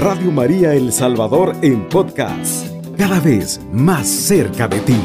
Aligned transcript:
Radio 0.00 0.32
María 0.32 0.72
El 0.72 0.92
Salvador 0.94 1.54
en 1.60 1.86
podcast, 1.86 2.66
cada 2.96 3.20
vez 3.20 3.60
más 3.70 4.08
cerca 4.08 4.66
de 4.66 4.80
ti. 4.80 4.96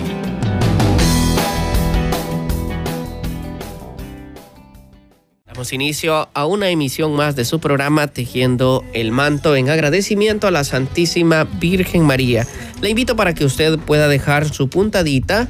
Damos 5.46 5.74
inicio 5.74 6.30
a 6.34 6.46
una 6.46 6.70
emisión 6.70 7.14
más 7.14 7.36
de 7.36 7.44
su 7.44 7.60
programa 7.60 8.08
Tejiendo 8.08 8.86
el 8.94 9.12
Manto 9.12 9.58
en 9.58 9.70
agradecimiento 9.70 10.48
a 10.48 10.52
la 10.52 10.64
Santísima 10.64 11.44
Virgen 11.44 12.04
María. 12.04 12.48
Le 12.80 12.90
invito 12.90 13.18
para 13.18 13.34
que 13.34 13.44
usted 13.44 13.78
pueda 13.78 14.08
dejar 14.08 14.48
su 14.48 14.70
puntadita 14.70 15.50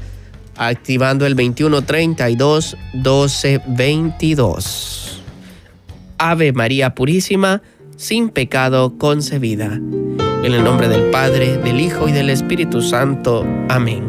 activando 0.55 1.27
el 1.27 1.35
2132 1.35 2.77
1222. 2.95 5.21
Ave 6.17 6.51
María 6.51 6.95
Purísima, 6.95 7.61
sin 7.95 8.29
pecado 8.29 8.97
concebida. 8.97 9.79
En 10.43 10.53
el 10.53 10.63
nombre 10.63 10.87
del 10.87 11.09
Padre, 11.11 11.57
del 11.57 11.79
Hijo 11.79 12.07
y 12.07 12.11
del 12.11 12.29
Espíritu 12.29 12.81
Santo. 12.81 13.45
Amén. 13.69 14.03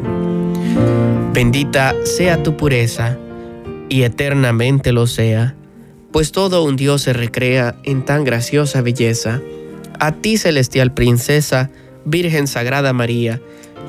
Bendita 1.32 1.94
sea 2.04 2.42
tu 2.42 2.56
pureza, 2.56 3.16
y 3.88 4.02
eternamente 4.02 4.92
lo 4.92 5.06
sea, 5.06 5.54
pues 6.12 6.32
todo 6.32 6.64
un 6.64 6.76
Dios 6.76 7.02
se 7.02 7.12
recrea 7.12 7.76
en 7.84 8.04
tan 8.04 8.24
graciosa 8.24 8.82
belleza. 8.82 9.40
A 9.98 10.12
ti, 10.12 10.36
celestial 10.36 10.92
princesa, 10.92 11.70
Virgen 12.04 12.46
Sagrada 12.46 12.92
María, 12.92 13.40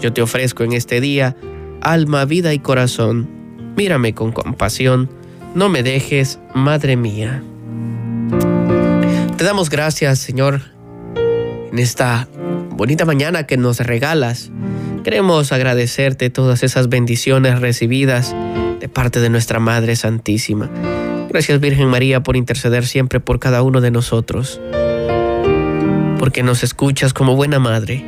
yo 0.02 0.14
te 0.14 0.22
ofrezco 0.22 0.64
en 0.64 0.74
este 0.74 1.02
día 1.02 1.36
alma, 1.82 2.26
vida 2.26 2.54
y 2.54 2.60
corazón. 2.60 3.30
Mírame 3.76 4.14
con 4.14 4.32
compasión, 4.32 5.10
no 5.56 5.70
me 5.70 5.84
dejes, 5.84 6.40
Madre 6.54 6.96
mía. 6.96 7.44
Te 9.38 9.44
damos 9.44 9.70
gracias, 9.70 10.18
Señor, 10.18 10.62
en 11.72 11.78
esta 11.78 12.28
bonita 12.72 13.06
mañana 13.06 13.44
que 13.44 13.56
nos 13.56 13.80
regalas. 13.80 14.50
Queremos 15.04 15.52
agradecerte 15.52 16.32
todas 16.32 16.64
esas 16.64 16.90
bendiciones 16.90 17.60
recibidas 17.60 18.36
de 18.80 18.90
parte 18.90 19.20
de 19.20 19.30
nuestra 19.30 19.60
Madre 19.60 19.96
Santísima. 19.96 20.72
Gracias 21.30 21.60
Virgen 21.60 21.88
María 21.88 22.24
por 22.24 22.36
interceder 22.36 22.88
siempre 22.88 23.20
por 23.20 23.40
cada 23.40 23.62
uno 23.62 23.80
de 23.80 23.92
nosotros, 23.92 24.60
porque 26.18 26.42
nos 26.42 26.64
escuchas 26.64 27.14
como 27.14 27.36
buena 27.36 27.60
Madre. 27.60 28.04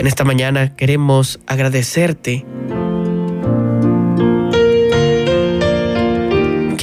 En 0.00 0.06
esta 0.08 0.24
mañana 0.24 0.74
queremos 0.74 1.38
agradecerte. 1.46 2.44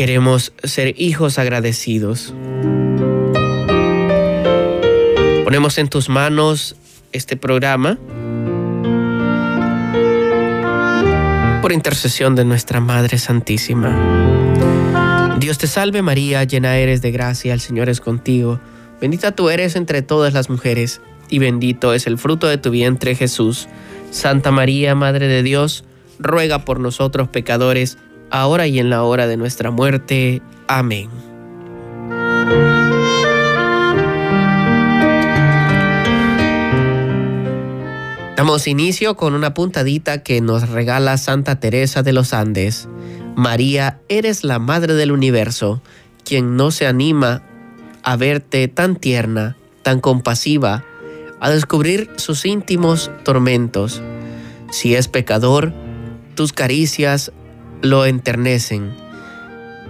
Queremos 0.01 0.51
ser 0.63 0.99
hijos 0.99 1.37
agradecidos. 1.37 2.33
Ponemos 5.43 5.77
en 5.77 5.89
tus 5.89 6.09
manos 6.09 6.75
este 7.11 7.37
programa 7.37 7.99
por 11.61 11.71
intercesión 11.71 12.33
de 12.33 12.45
nuestra 12.45 12.79
Madre 12.79 13.19
Santísima. 13.19 15.37
Dios 15.37 15.59
te 15.59 15.67
salve 15.67 16.01
María, 16.01 16.45
llena 16.45 16.77
eres 16.77 17.03
de 17.03 17.11
gracia, 17.11 17.53
el 17.53 17.59
Señor 17.59 17.87
es 17.87 18.01
contigo. 18.01 18.59
Bendita 18.99 19.35
tú 19.35 19.51
eres 19.51 19.75
entre 19.75 20.01
todas 20.01 20.33
las 20.33 20.49
mujeres, 20.49 20.99
y 21.29 21.37
bendito 21.37 21.93
es 21.93 22.07
el 22.07 22.17
fruto 22.17 22.47
de 22.47 22.57
tu 22.57 22.71
vientre 22.71 23.13
Jesús. 23.13 23.67
Santa 24.09 24.49
María, 24.49 24.95
Madre 24.95 25.27
de 25.27 25.43
Dios, 25.43 25.83
ruega 26.17 26.65
por 26.65 26.79
nosotros 26.79 27.27
pecadores, 27.27 27.99
ahora 28.31 28.67
y 28.67 28.79
en 28.79 28.89
la 28.89 29.03
hora 29.03 29.27
de 29.27 29.37
nuestra 29.37 29.71
muerte. 29.71 30.41
Amén. 30.67 31.09
Damos 38.41 38.65
inicio 38.65 39.15
con 39.15 39.35
una 39.35 39.53
puntadita 39.53 40.23
que 40.23 40.41
nos 40.41 40.67
regala 40.69 41.17
Santa 41.17 41.59
Teresa 41.59 42.01
de 42.01 42.11
los 42.11 42.33
Andes. 42.33 42.89
María, 43.35 43.99
eres 44.09 44.43
la 44.43 44.57
Madre 44.57 44.95
del 44.95 45.11
Universo, 45.11 45.81
quien 46.23 46.55
no 46.55 46.71
se 46.71 46.87
anima 46.87 47.43
a 48.01 48.15
verte 48.15 48.67
tan 48.67 48.95
tierna, 48.95 49.57
tan 49.83 49.99
compasiva, 49.99 50.83
a 51.39 51.49
descubrir 51.51 52.09
sus 52.15 52.45
íntimos 52.45 53.11
tormentos. 53.23 54.01
Si 54.71 54.95
es 54.95 55.07
pecador, 55.07 55.71
tus 56.35 56.51
caricias 56.51 57.31
lo 57.81 58.05
enternecen. 58.05 58.91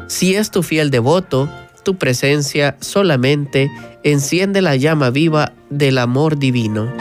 Si 0.08 0.36
es 0.36 0.52
tu 0.52 0.64
fiel 0.64 0.92
devoto, 0.92 1.50
tu 1.84 1.98
presencia 1.98 2.76
solamente 2.80 3.72
enciende 4.04 4.62
la 4.62 4.76
llama 4.76 5.10
viva 5.10 5.54
del 5.70 5.98
amor 5.98 6.38
divino. 6.38 6.92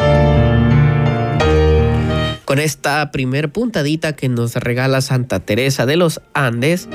Con 2.45 2.59
esta 2.59 3.11
primer 3.13 3.51
puntadita 3.51 4.15
que 4.15 4.29
nos 4.29 4.57
regala 4.57 5.01
Santa 5.01 5.41
Teresa 5.41 5.87
de 5.87 5.97
los 5.97 6.21
Andes, 6.35 6.89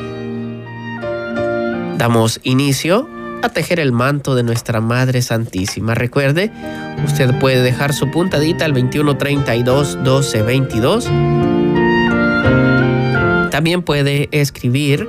damos 1.97 2.41
inicio 2.43 3.07
a 3.41 3.49
tejer 3.49 3.79
el 3.79 3.91
manto 3.91 4.35
de 4.35 4.43
nuestra 4.43 4.81
Madre 4.81 5.21
Santísima. 5.21 5.95
Recuerde, 5.95 6.51
usted 7.05 7.37
puede 7.39 7.61
dejar 7.61 7.93
su 7.93 8.09
puntadita 8.11 8.65
al 8.65 8.73
2132 8.73 9.97
1222. 9.97 11.64
También 13.55 13.83
puede 13.83 14.27
escribir 14.33 15.07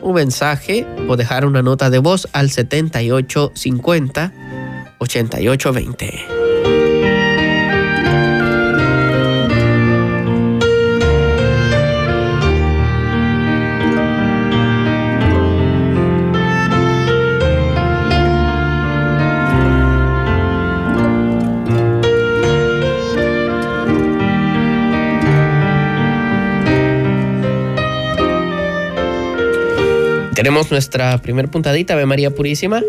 un 0.00 0.14
mensaje 0.14 0.86
o 1.08 1.16
dejar 1.18 1.44
una 1.44 1.60
nota 1.60 1.90
de 1.90 1.98
voz 1.98 2.26
al 2.32 2.48
7850 2.48 4.32
8820. 4.96 6.41
Tenemos 30.34 30.70
nuestra 30.70 31.18
primer 31.18 31.50
puntadita, 31.50 31.92
Ave 31.92 32.06
María 32.06 32.30
Purísima. 32.30 32.82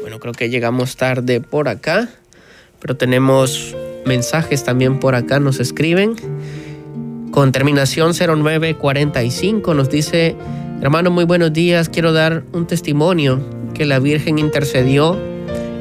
Bueno, 0.00 0.18
creo 0.18 0.32
que 0.32 0.50
llegamos 0.50 0.96
tarde 0.96 1.40
por 1.40 1.68
acá, 1.68 2.08
pero 2.80 2.96
tenemos 2.96 3.76
mensajes 4.04 4.64
también 4.64 4.98
por 4.98 5.14
acá, 5.14 5.38
nos 5.38 5.60
escriben. 5.60 6.16
Con 7.30 7.52
terminación 7.52 8.14
0945 8.14 9.74
nos 9.74 9.90
dice, 9.90 10.34
hermano, 10.82 11.12
muy 11.12 11.24
buenos 11.24 11.52
días, 11.52 11.88
quiero 11.88 12.12
dar 12.12 12.42
un 12.52 12.66
testimonio 12.66 13.40
que 13.74 13.86
la 13.86 14.00
Virgen 14.00 14.40
intercedió 14.40 15.16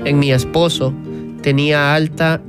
en 0.05 0.19
mi 0.19 0.31
esposo. 0.31 0.93
Tenía 1.41 1.95
alta 1.95 2.41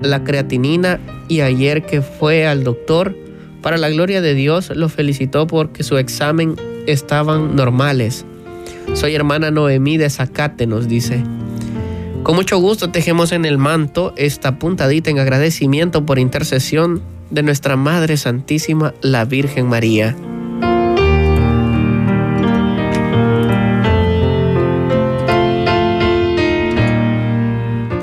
la 0.00 0.24
creatinina 0.24 0.98
y 1.28 1.42
ayer 1.42 1.86
que 1.86 2.02
fue 2.02 2.48
al 2.48 2.64
doctor, 2.64 3.16
para 3.62 3.76
la 3.76 3.90
gloria 3.90 4.20
de 4.20 4.34
Dios, 4.34 4.70
lo 4.74 4.88
felicitó 4.88 5.46
porque 5.46 5.84
su 5.84 5.98
examen 5.98 6.56
estaban 6.86 7.56
normales. 7.56 8.24
Soy 8.94 9.14
hermana 9.14 9.50
Noemí 9.50 9.96
de 9.96 10.10
Zacate, 10.10 10.66
nos 10.66 10.88
dice. 10.88 11.22
Con 12.22 12.36
mucho 12.36 12.58
gusto 12.58 12.90
tejemos 12.90 13.32
en 13.32 13.44
el 13.44 13.58
manto 13.58 14.12
esta 14.16 14.58
puntadita 14.58 15.10
en 15.10 15.18
agradecimiento 15.18 16.06
por 16.06 16.18
intercesión 16.18 17.02
de 17.30 17.42
nuestra 17.42 17.76
Madre 17.76 18.16
Santísima, 18.16 18.94
la 19.00 19.24
Virgen 19.24 19.66
María. 19.66 20.14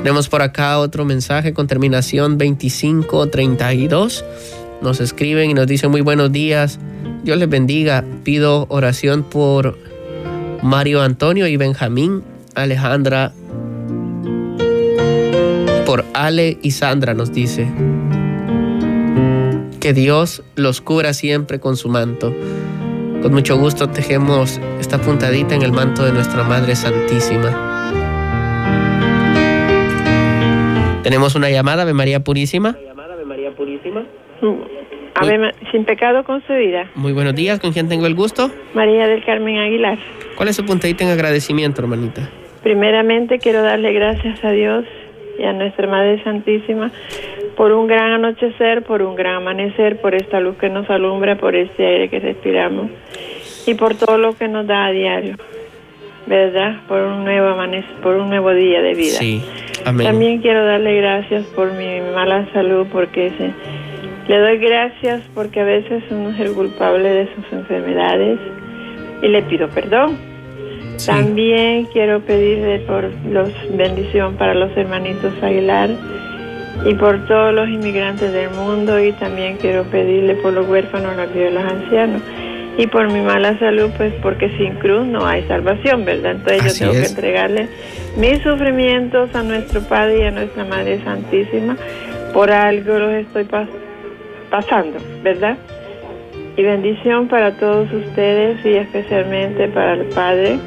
Tenemos 0.02 0.28
por 0.28 0.42
acá 0.42 0.78
otro 0.78 1.04
mensaje 1.04 1.52
con 1.54 1.66
terminación 1.66 2.36
2532. 2.36 4.24
Nos 4.82 5.00
escriben 5.00 5.50
y 5.50 5.54
nos 5.54 5.66
dicen 5.66 5.90
muy 5.90 6.00
buenos 6.00 6.32
días. 6.32 6.78
Dios 7.22 7.38
les 7.38 7.48
bendiga. 7.48 8.04
Pido 8.24 8.66
oración 8.68 9.22
por 9.22 9.76
Mario 10.62 11.02
Antonio 11.02 11.46
y 11.46 11.56
Benjamín, 11.56 12.22
Alejandra, 12.54 13.32
por 15.86 16.04
Ale 16.14 16.58
y 16.62 16.70
Sandra 16.70 17.14
nos 17.14 17.32
dice. 17.32 17.68
Que 19.80 19.92
Dios 19.94 20.42
los 20.56 20.80
cubra 20.80 21.12
siempre 21.12 21.58
con 21.58 21.76
su 21.76 21.88
manto. 21.88 22.34
Con 23.22 23.32
mucho 23.32 23.58
gusto 23.58 23.88
tejemos 23.88 24.60
esta 24.78 24.98
puntadita 24.98 25.54
en 25.54 25.62
el 25.62 25.72
manto 25.72 26.04
de 26.04 26.12
nuestra 26.12 26.44
Madre 26.44 26.74
Santísima. 26.74 27.50
Tenemos 31.02 31.34
una 31.34 31.50
llamada 31.50 31.84
de 31.84 31.92
María 31.92 32.20
Purísima. 32.22 32.70
Una 32.70 32.88
llamada 32.88 33.16
de 33.16 33.24
María 33.24 33.54
Purísima. 33.54 34.04
Ave, 35.20 35.54
sin 35.70 35.84
pecado 35.84 36.24
concebida. 36.24 36.90
Muy 36.94 37.12
buenos 37.12 37.34
días, 37.34 37.60
¿con 37.60 37.72
quién 37.72 37.88
tengo 37.88 38.06
el 38.06 38.14
gusto? 38.14 38.50
María 38.74 39.06
del 39.06 39.24
Carmen 39.24 39.58
Aguilar. 39.58 39.98
¿Cuál 40.34 40.48
es 40.48 40.56
su 40.56 40.64
puntadita 40.64 41.04
en 41.04 41.10
agradecimiento, 41.10 41.82
hermanita? 41.82 42.30
Primeramente 42.62 43.38
quiero 43.38 43.62
darle 43.62 43.92
gracias 43.92 44.42
a 44.44 44.50
Dios 44.50 44.84
y 45.38 45.44
a 45.44 45.52
nuestra 45.52 45.86
Madre 45.86 46.22
Santísima 46.24 46.90
por 47.56 47.72
un 47.72 47.86
gran 47.86 48.12
anochecer, 48.12 48.82
por 48.82 49.02
un 49.02 49.16
gran 49.16 49.36
amanecer, 49.36 50.00
por 50.00 50.14
esta 50.14 50.40
luz 50.40 50.56
que 50.56 50.70
nos 50.70 50.88
alumbra, 50.88 51.36
por 51.36 51.54
este 51.54 51.86
aire 51.86 52.08
que 52.08 52.18
respiramos 52.18 52.90
y 53.66 53.74
por 53.74 53.94
todo 53.94 54.16
lo 54.16 54.32
que 54.32 54.48
nos 54.48 54.66
da 54.66 54.86
a 54.86 54.90
diario, 54.90 55.36
¿verdad? 56.26 56.80
Por 56.88 57.02
un 57.02 57.24
nuevo 57.24 57.48
amanecer, 57.48 57.94
por 58.02 58.16
un 58.16 58.30
nuevo 58.30 58.52
día 58.54 58.80
de 58.80 58.94
vida. 58.94 59.18
Sí, 59.18 59.42
amén. 59.84 60.06
También 60.06 60.40
quiero 60.40 60.64
darle 60.64 60.96
gracias 60.96 61.44
por 61.54 61.72
mi 61.72 62.00
mala 62.14 62.50
salud, 62.54 62.86
porque 62.90 63.30
se, 63.36 63.52
le 64.28 64.38
doy 64.38 64.58
gracias 64.58 65.22
porque 65.34 65.60
a 65.60 65.64
veces 65.64 66.02
uno 66.10 66.30
es 66.30 66.40
el 66.40 66.52
culpable 66.52 67.08
de 67.08 67.28
sus 67.34 67.52
enfermedades 67.52 68.38
y 69.22 69.28
le 69.28 69.42
pido 69.42 69.68
perdón. 69.68 70.16
Sí. 70.96 71.06
También 71.06 71.86
quiero 71.86 72.20
pedirle 72.20 72.80
por 72.80 73.04
los 73.30 73.50
bendición 73.76 74.34
para 74.36 74.54
los 74.54 74.76
hermanitos 74.76 75.32
Aguilar 75.42 75.90
y 76.86 76.94
por 76.94 77.26
todos 77.26 77.54
los 77.54 77.68
inmigrantes 77.68 78.32
del 78.32 78.50
mundo 78.50 78.98
y 79.02 79.12
también 79.12 79.56
quiero 79.56 79.84
pedirle 79.84 80.34
por 80.36 80.52
los 80.52 80.68
huérfanos, 80.68 81.16
los 81.16 81.32
viudas 81.32 81.50
y 81.50 81.54
los 81.54 81.64
ancianos 81.64 82.22
y 82.78 82.86
por 82.86 83.10
mi 83.12 83.20
mala 83.20 83.58
salud, 83.58 83.90
pues 83.96 84.12
porque 84.22 84.48
sin 84.56 84.74
cruz 84.76 85.04
no 85.06 85.26
hay 85.26 85.42
salvación, 85.48 86.04
¿verdad? 86.04 86.32
Entonces 86.32 86.64
Así 86.66 86.84
yo 86.84 86.90
tengo 86.90 87.02
es. 87.02 87.08
que 87.12 87.14
entregarle 87.20 87.68
mis 88.16 88.38
sufrimientos 88.42 89.34
a 89.34 89.42
nuestro 89.42 89.80
Padre 89.82 90.20
y 90.20 90.22
a 90.22 90.30
nuestra 90.30 90.64
Madre 90.64 91.00
Santísima. 91.04 91.76
Por 92.32 92.50
algo 92.52 92.98
los 92.98 93.12
estoy 93.12 93.44
pas- 93.44 93.68
pasando, 94.50 94.98
¿verdad? 95.22 95.56
Y 96.56 96.62
bendición 96.62 97.28
para 97.28 97.52
todos 97.56 97.90
ustedes 97.92 98.64
y 98.64 98.74
especialmente 98.74 99.68
para 99.68 99.94
el 99.94 100.06
Padre, 100.06 100.58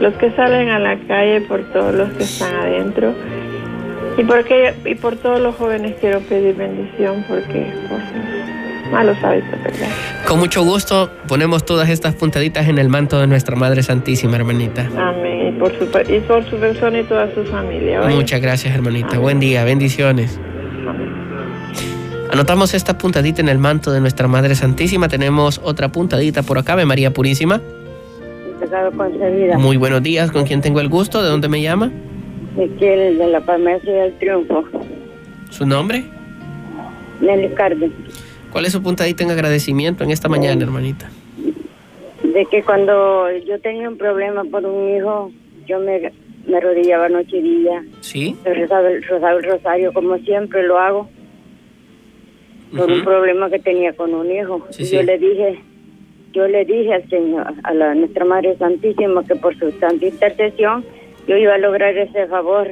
los 0.00 0.14
que 0.14 0.30
salen 0.32 0.68
a 0.68 0.78
la 0.78 0.96
calle, 1.08 1.40
por 1.42 1.64
todos 1.72 1.94
los 1.94 2.10
que 2.10 2.22
están 2.22 2.54
adentro. 2.54 3.14
Y, 4.18 4.24
porque, 4.24 4.74
y 4.84 4.94
por 4.94 5.16
todos 5.16 5.40
los 5.40 5.56
jóvenes 5.56 5.94
quiero 6.00 6.20
pedir 6.20 6.54
bendición 6.54 7.24
porque 7.28 7.66
por 7.88 7.98
sus 7.98 8.90
malos 8.90 9.16
hábitos, 9.22 9.62
¿verdad? 9.62 9.88
Con 10.26 10.38
mucho 10.38 10.62
gusto 10.62 11.10
ponemos 11.28 11.64
todas 11.64 11.88
estas 11.88 12.14
puntaditas 12.14 12.68
en 12.68 12.78
el 12.78 12.88
manto 12.88 13.20
de 13.20 13.26
nuestra 13.26 13.56
Madre 13.56 13.82
Santísima, 13.82 14.36
hermanita. 14.36 14.88
Amén. 14.96 15.48
Y 15.48 15.58
por 15.58 15.72
su, 15.78 15.84
y 15.84 16.20
por 16.20 16.48
su 16.48 16.56
persona 16.56 17.00
y 17.00 17.04
toda 17.04 17.32
su 17.34 17.44
familia. 17.44 18.02
Muchas 18.08 18.40
gracias, 18.40 18.74
hermanita. 18.74 19.08
Amén. 19.08 19.22
Buen 19.22 19.40
día, 19.40 19.64
bendiciones. 19.64 20.40
Anotamos 22.30 22.74
esta 22.74 22.98
puntadita 22.98 23.40
en 23.40 23.48
el 23.48 23.58
manto 23.58 23.92
de 23.92 24.00
nuestra 24.00 24.26
Madre 24.28 24.54
Santísima. 24.54 25.08
Tenemos 25.08 25.60
otra 25.62 25.88
puntadita 25.90 26.42
por 26.42 26.58
acá, 26.58 26.72
Ave 26.72 26.84
María 26.84 27.12
Purísima. 27.12 27.60
Muy 29.58 29.76
buenos 29.76 30.02
días, 30.02 30.30
¿con 30.32 30.44
quién 30.44 30.60
tengo 30.60 30.80
el 30.80 30.88
gusto? 30.88 31.22
¿De 31.22 31.28
dónde 31.28 31.48
me 31.48 31.62
llama? 31.62 31.92
Miquel 32.56 33.18
de 33.18 33.26
la 33.28 33.40
Farmacia 33.40 33.92
del 33.92 34.12
Triunfo. 34.14 34.64
¿Su 35.50 35.66
nombre? 35.66 36.04
Nelly 37.20 37.50
Carden. 37.54 37.92
¿Cuál 38.50 38.66
es 38.66 38.72
su 38.72 38.82
puntadita 38.82 39.22
en 39.22 39.30
agradecimiento 39.30 40.02
en 40.02 40.10
esta 40.10 40.28
mañana, 40.28 40.64
hermanita? 40.64 41.08
De 42.22 42.46
que 42.46 42.62
cuando 42.62 43.30
yo 43.46 43.60
tenía 43.60 43.88
un 43.88 43.96
problema 43.96 44.44
por 44.44 44.64
un 44.64 44.96
hijo, 44.96 45.30
yo 45.66 45.78
me, 45.78 46.12
me 46.46 46.56
arrodillaba 46.56 47.08
noche 47.08 47.36
y 47.38 47.42
día. 47.42 47.84
¿Sí? 48.00 48.36
Rezaba 48.44 48.88
el, 48.88 49.02
rezaba 49.02 49.32
el 49.38 49.44
rosario 49.44 49.92
como 49.92 50.16
siempre 50.18 50.62
lo 50.64 50.78
hago. 50.78 51.08
Por 52.74 52.90
un 52.90 53.04
problema 53.04 53.50
que 53.50 53.58
tenía 53.58 53.92
con 53.92 54.14
un 54.14 54.30
hijo. 54.30 54.66
Sí, 54.70 54.84
yo 54.90 55.02
le 55.02 55.18
dije, 55.18 55.58
yo 56.32 56.48
le 56.48 56.64
dije 56.64 56.92
al 56.94 57.08
Señor, 57.08 57.46
a 57.62 57.74
la 57.74 57.94
nuestra 57.94 58.24
Madre 58.24 58.56
Santísima, 58.56 59.24
que 59.24 59.36
por 59.36 59.56
su 59.58 59.70
santa 59.72 60.04
intercesión 60.06 60.84
yo 61.28 61.36
iba 61.36 61.54
a 61.54 61.58
lograr 61.58 61.96
ese 61.96 62.26
favor 62.26 62.68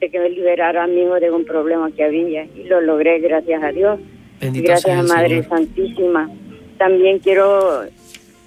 de 0.00 0.10
que 0.10 0.18
me 0.18 0.30
liberara 0.30 0.84
a 0.84 0.86
mi 0.86 1.02
hijo 1.02 1.14
de 1.20 1.30
un 1.30 1.44
problema 1.44 1.90
que 1.92 2.04
había. 2.04 2.44
Y 2.44 2.64
lo 2.64 2.80
logré, 2.80 3.20
gracias 3.20 3.62
a 3.62 3.72
Dios. 3.72 4.00
Bendito 4.40 4.66
Gracias 4.68 4.98
a 4.98 5.02
Madre 5.14 5.42
Señor. 5.42 5.44
Santísima. 5.48 6.30
También 6.78 7.18
quiero 7.20 7.82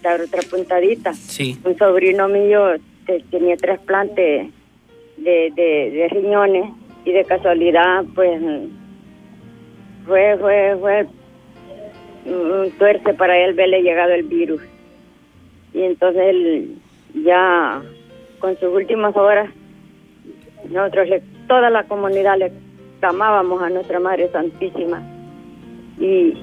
dar 0.03 0.21
otra 0.21 0.41
puntadita. 0.49 1.13
Sí. 1.13 1.57
Un 1.63 1.77
sobrino 1.77 2.27
mío 2.27 2.73
te- 3.05 3.23
tenía 3.31 3.55
trasplante 3.57 4.49
de, 5.17 5.51
de, 5.55 5.91
de 5.91 6.07
riñones 6.11 6.65
y 7.05 7.11
de 7.13 7.23
casualidad, 7.23 8.03
pues, 8.13 8.39
fue, 10.07 10.37
fue, 10.39 10.77
fue 10.79 11.07
un 12.25 12.71
tuerce 12.77 13.13
para 13.13 13.37
él 13.37 13.53
verle 13.53 13.81
llegado 13.81 14.13
el 14.13 14.23
virus. 14.23 14.61
Y 15.73 15.83
entonces 15.83 16.21
él 16.25 16.75
ya 17.23 17.81
con 18.39 18.57
sus 18.59 18.69
últimas 18.73 19.15
horas, 19.15 19.49
nosotros, 20.69 21.07
le- 21.09 21.23
toda 21.47 21.69
la 21.69 21.83
comunidad 21.83 22.37
le 22.37 22.51
clamábamos 22.99 23.61
a 23.61 23.69
nuestra 23.69 23.99
Madre 23.99 24.29
Santísima 24.31 25.01
y, 25.99 26.33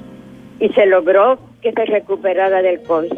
y 0.61 0.69
se 0.75 0.87
logró 0.87 1.39
que 1.63 1.73
se 1.73 1.85
recuperara 1.85 2.63
del 2.63 2.83
COVID 2.83 3.13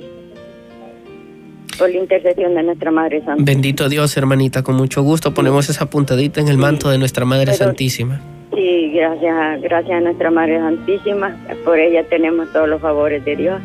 por 1.78 1.90
la 1.90 1.96
intercesión 1.98 2.54
de 2.54 2.62
nuestra 2.62 2.90
Madre 2.90 3.22
Santa. 3.24 3.42
Bendito 3.44 3.88
Dios, 3.88 4.16
hermanita, 4.16 4.62
con 4.62 4.76
mucho 4.76 5.02
gusto 5.02 5.34
ponemos 5.34 5.68
esa 5.68 5.90
puntadita 5.90 6.40
en 6.40 6.48
el 6.48 6.56
manto 6.56 6.88
de 6.88 6.98
nuestra 6.98 7.24
Madre 7.24 7.46
Pero- 7.46 7.56
Santísima. 7.58 8.20
Sí, 8.56 8.90
gracias, 8.94 9.36
a- 9.36 9.56
gracias 9.58 9.96
a 9.96 10.00
nuestra 10.00 10.30
Madre 10.30 10.58
Santísima, 10.58 11.36
por 11.64 11.78
ella 11.78 12.02
tenemos 12.08 12.50
todos 12.52 12.68
los 12.68 12.80
favores 12.80 13.24
de 13.24 13.36
Dios. 13.36 13.60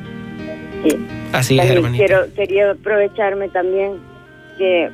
Sí. 0.83 0.97
Así 1.31 1.53
es, 1.55 1.59
También 1.61 1.77
hermanita. 1.77 2.05
quiero, 2.05 2.21
quería 2.35 2.71
aprovecharme 2.71 3.47
también 3.49 3.93
que 4.57 4.89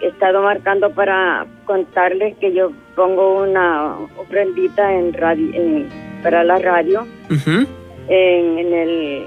he 0.00 0.06
estado 0.06 0.42
marcando 0.42 0.90
para 0.90 1.46
contarles 1.64 2.36
que 2.36 2.52
yo 2.52 2.72
pongo 2.94 3.42
una 3.42 3.96
ofrendita 4.18 4.92
en 4.92 5.12
radio, 5.14 5.48
en- 5.54 5.88
para 6.22 6.44
la 6.44 6.58
radio 6.58 7.06
en, 8.08 8.58
en 8.58 8.72
el 8.74 9.24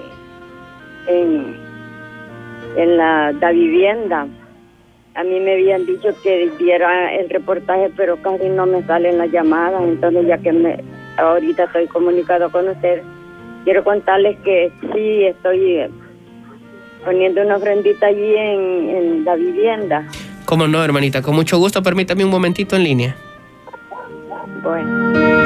en, 1.08 1.56
en 2.78 2.98
la, 2.98 3.32
la 3.32 3.52
vivienda. 3.52 4.28
A 5.16 5.24
mí 5.24 5.40
me 5.40 5.54
habían 5.54 5.86
dicho 5.86 6.10
que 6.22 6.50
diera 6.60 7.14
el 7.16 7.30
reportaje, 7.30 7.90
pero 7.96 8.18
casi 8.22 8.50
no 8.50 8.66
me 8.66 8.84
salen 8.84 9.18
las 9.18 9.32
llamadas. 9.32 9.82
Entonces, 9.84 10.28
ya 10.28 10.38
que 10.38 10.52
me, 10.52 10.78
ahorita 11.18 11.64
estoy 11.64 11.88
comunicado 11.88 12.52
con 12.52 12.68
usted, 12.68 13.02
quiero 13.64 13.84
contarles 13.84 14.38
que 14.44 14.72
sí 14.94 15.24
estoy 15.24 15.90
poniendo 17.06 17.42
una 17.42 17.58
ofrendita 17.58 18.08
allí 18.08 18.36
en, 18.36 18.90
en 18.90 19.26
la 19.26 19.36
vivienda. 19.36 20.06
¿Cómo 20.44 20.68
no, 20.68 20.84
hermanita? 20.84 21.22
Con 21.22 21.36
mucho 21.36 21.58
gusto, 21.58 21.82
permítame 21.82 22.26
un 22.26 22.32
momentito 22.32 22.76
en 22.76 22.84
línea. 22.84 23.16
Bueno. 24.62 25.45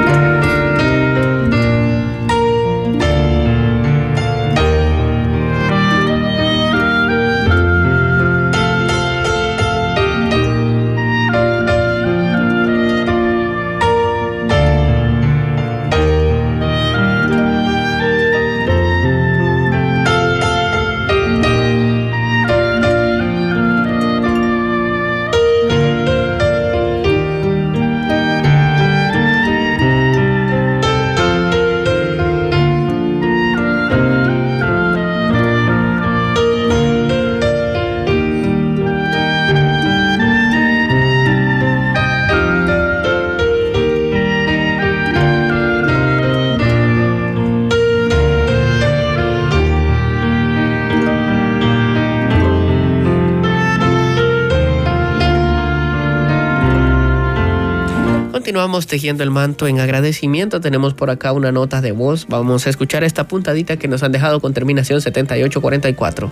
Tejiendo 58.89 59.23
el 59.23 59.31
manto 59.31 59.67
en 59.67 59.79
agradecimiento. 59.79 60.59
Tenemos 60.59 60.93
por 60.93 61.09
acá 61.09 61.31
una 61.31 61.53
nota 61.53 61.79
de 61.79 61.93
voz. 61.93 62.25
Vamos 62.27 62.67
a 62.67 62.69
escuchar 62.69 63.05
esta 63.05 63.25
puntadita 63.27 63.77
que 63.77 63.87
nos 63.87 64.03
han 64.03 64.11
dejado 64.11 64.41
con 64.41 64.53
terminación 64.53 64.99
7844. 64.99 66.29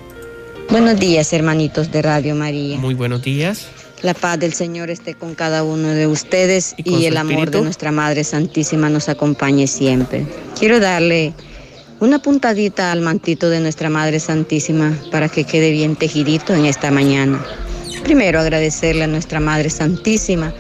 Buenos 0.70 1.00
días, 1.00 1.32
hermanitos 1.32 1.90
de 1.94 2.02
Radio 2.02 2.36
María. 2.36 2.78
Muy 2.78 2.94
buenos 2.94 3.22
días. 3.22 3.68
La 4.02 4.14
paz 4.14 4.38
del 4.40 4.54
Señor 4.54 4.90
esté 4.90 5.14
con 5.16 5.34
cada 5.34 5.64
uno 5.64 5.88
de 5.88 6.06
ustedes 6.06 6.76
Y 6.78 7.06
el 7.06 7.18
amor 7.18 7.34
espíritu. 7.34 7.58
de 7.60 7.64
nuestra 7.64 7.92
Madre 7.92 8.24
Santísima 8.24 8.90
nos 8.90 9.08
acompañe 9.08 9.66
siempre. 9.68 10.26
Quiero 10.60 10.80
darle 10.80 11.34
una 12.00 12.20
puntadita 12.20 12.92
al 12.92 13.02
mantito 13.02 13.50
de 13.50 13.60
nuestra 13.60 13.90
Madre 13.90 14.20
Santísima 14.20 14.94
para 15.12 15.30
que 15.30 15.46
quede 15.46 15.72
bien 15.72 15.96
tejidito 15.96 16.54
en 16.54 16.66
esta 16.66 16.92
mañana. 16.92 17.44
Primero 18.04 18.40
agradecerle 18.40 19.06
a 19.06 19.08
nuestra 19.08 19.40
Madre 19.40 19.70
Santísima 19.70 20.54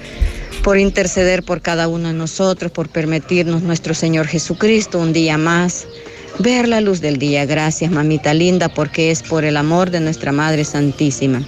por 0.67 0.79
interceder 0.79 1.43
por 1.43 1.61
cada 1.61 1.87
uno 1.87 2.09
de 2.09 2.13
nosotros, 2.13 2.73
por 2.73 2.89
permitirnos 2.89 3.61
nuestro 3.61 3.93
Señor 3.93 4.27
Jesucristo 4.27 4.99
un 4.99 5.13
día 5.13 5.37
más 5.37 5.87
ver 6.39 6.67
la 6.67 6.81
luz 6.81 6.99
del 6.99 7.17
día. 7.17 7.45
Gracias, 7.45 7.89
mamita 7.89 8.33
linda, 8.33 8.67
porque 8.67 9.09
es 9.09 9.23
por 9.23 9.45
el 9.45 9.55
amor 9.55 9.91
de 9.91 10.01
nuestra 10.01 10.33
Madre 10.33 10.65
Santísima. 10.65 11.41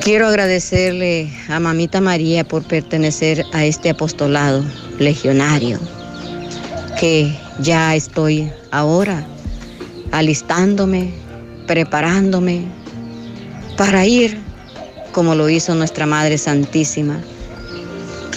Quiero 0.00 0.28
agradecerle 0.28 1.28
a 1.48 1.58
mamita 1.58 2.00
María 2.00 2.46
por 2.46 2.62
pertenecer 2.62 3.44
a 3.52 3.64
este 3.64 3.90
apostolado 3.90 4.64
legionario, 5.00 5.80
que 7.00 7.36
ya 7.58 7.96
estoy 7.96 8.48
ahora 8.70 9.26
alistándome, 10.12 11.12
preparándome 11.66 12.66
para 13.76 14.06
ir 14.06 14.47
como 15.18 15.34
lo 15.34 15.48
hizo 15.48 15.74
nuestra 15.74 16.06
Madre 16.06 16.38
Santísima, 16.38 17.20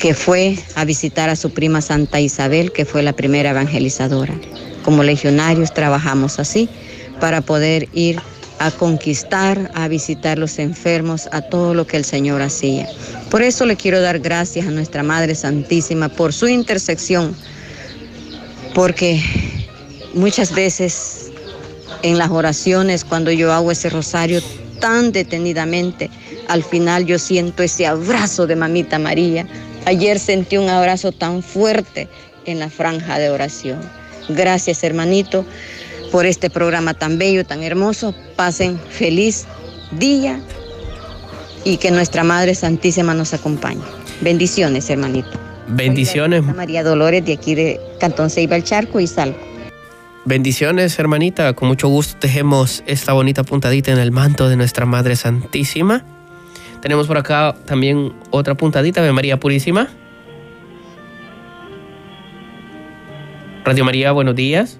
que 0.01 0.15
fue 0.15 0.57
a 0.73 0.83
visitar 0.83 1.29
a 1.29 1.35
su 1.35 1.51
prima 1.51 1.79
Santa 1.79 2.19
Isabel, 2.19 2.71
que 2.71 2.85
fue 2.85 3.03
la 3.03 3.13
primera 3.13 3.51
evangelizadora. 3.51 4.33
Como 4.83 5.03
legionarios 5.03 5.75
trabajamos 5.75 6.39
así 6.39 6.69
para 7.19 7.41
poder 7.41 7.88
ir 7.93 8.19
a 8.57 8.71
conquistar, 8.71 9.69
a 9.75 9.88
visitar 9.89 10.39
los 10.39 10.57
enfermos, 10.57 11.29
a 11.31 11.43
todo 11.43 11.75
lo 11.75 11.85
que 11.85 11.97
el 11.97 12.03
Señor 12.03 12.41
hacía. 12.41 12.89
Por 13.29 13.43
eso 13.43 13.67
le 13.67 13.75
quiero 13.75 14.01
dar 14.01 14.17
gracias 14.17 14.65
a 14.65 14.71
nuestra 14.71 15.03
Madre 15.03 15.35
Santísima 15.35 16.09
por 16.09 16.33
su 16.33 16.47
intersección, 16.47 17.35
porque 18.73 19.23
muchas 20.15 20.51
veces 20.51 21.29
en 22.01 22.17
las 22.17 22.31
oraciones, 22.31 23.05
cuando 23.05 23.29
yo 23.29 23.53
hago 23.53 23.69
ese 23.71 23.91
rosario 23.91 24.41
tan 24.81 25.13
detenidamente, 25.13 26.09
al 26.50 26.63
final 26.63 27.05
yo 27.05 27.17
siento 27.17 27.63
ese 27.63 27.88
abrazo 27.88 28.47
de 28.47 28.57
mamita 28.57 29.00
María. 29.00 29.47
Ayer 29.85 30.19
sentí 30.19 30.57
un 30.57 30.69
abrazo 30.69 31.13
tan 31.13 31.41
fuerte 31.41 32.09
en 32.45 32.59
la 32.59 32.69
franja 32.69 33.17
de 33.17 33.29
oración. 33.29 33.79
Gracias 34.27 34.83
hermanito 34.83 35.45
por 36.11 36.25
este 36.25 36.50
programa 36.50 36.93
tan 36.93 37.17
bello, 37.17 37.45
tan 37.45 37.63
hermoso. 37.63 38.13
Pasen 38.35 38.77
feliz 38.89 39.45
día 39.91 40.41
y 41.63 41.77
que 41.77 41.91
nuestra 41.91 42.23
Madre 42.23 42.55
Santísima 42.55 43.13
nos 43.13 43.33
acompañe. 43.33 43.81
Bendiciones 44.19 44.89
hermanito. 44.89 45.39
Bendiciones. 45.67 46.43
María 46.43 46.83
Dolores 46.83 47.23
de 47.25 47.33
aquí 47.33 47.55
de 47.55 47.79
Cantón 48.00 48.29
Ceiba 48.29 48.57
el 48.57 48.63
Charco 48.63 49.00
y 49.00 49.07
Salco. 49.07 49.50
Bendiciones, 50.25 50.97
hermanita. 50.99 51.53
Con 51.53 51.67
mucho 51.67 51.87
gusto 51.87 52.17
tejemos 52.19 52.83
esta 52.85 53.13
bonita 53.13 53.43
puntadita 53.43 53.91
en 53.91 53.97
el 53.97 54.11
manto 54.11 54.47
de 54.49 54.55
nuestra 54.55 54.85
Madre 54.85 55.15
Santísima. 55.15 56.03
Tenemos 56.81 57.07
por 57.07 57.17
acá 57.17 57.55
también 57.65 58.13
otra 58.29 58.55
puntadita 58.55 59.01
de 59.01 59.11
María 59.11 59.39
Purísima. 59.39 59.87
Radio 63.63 63.85
María, 63.85 64.11
buenos 64.11 64.35
días. 64.35 64.79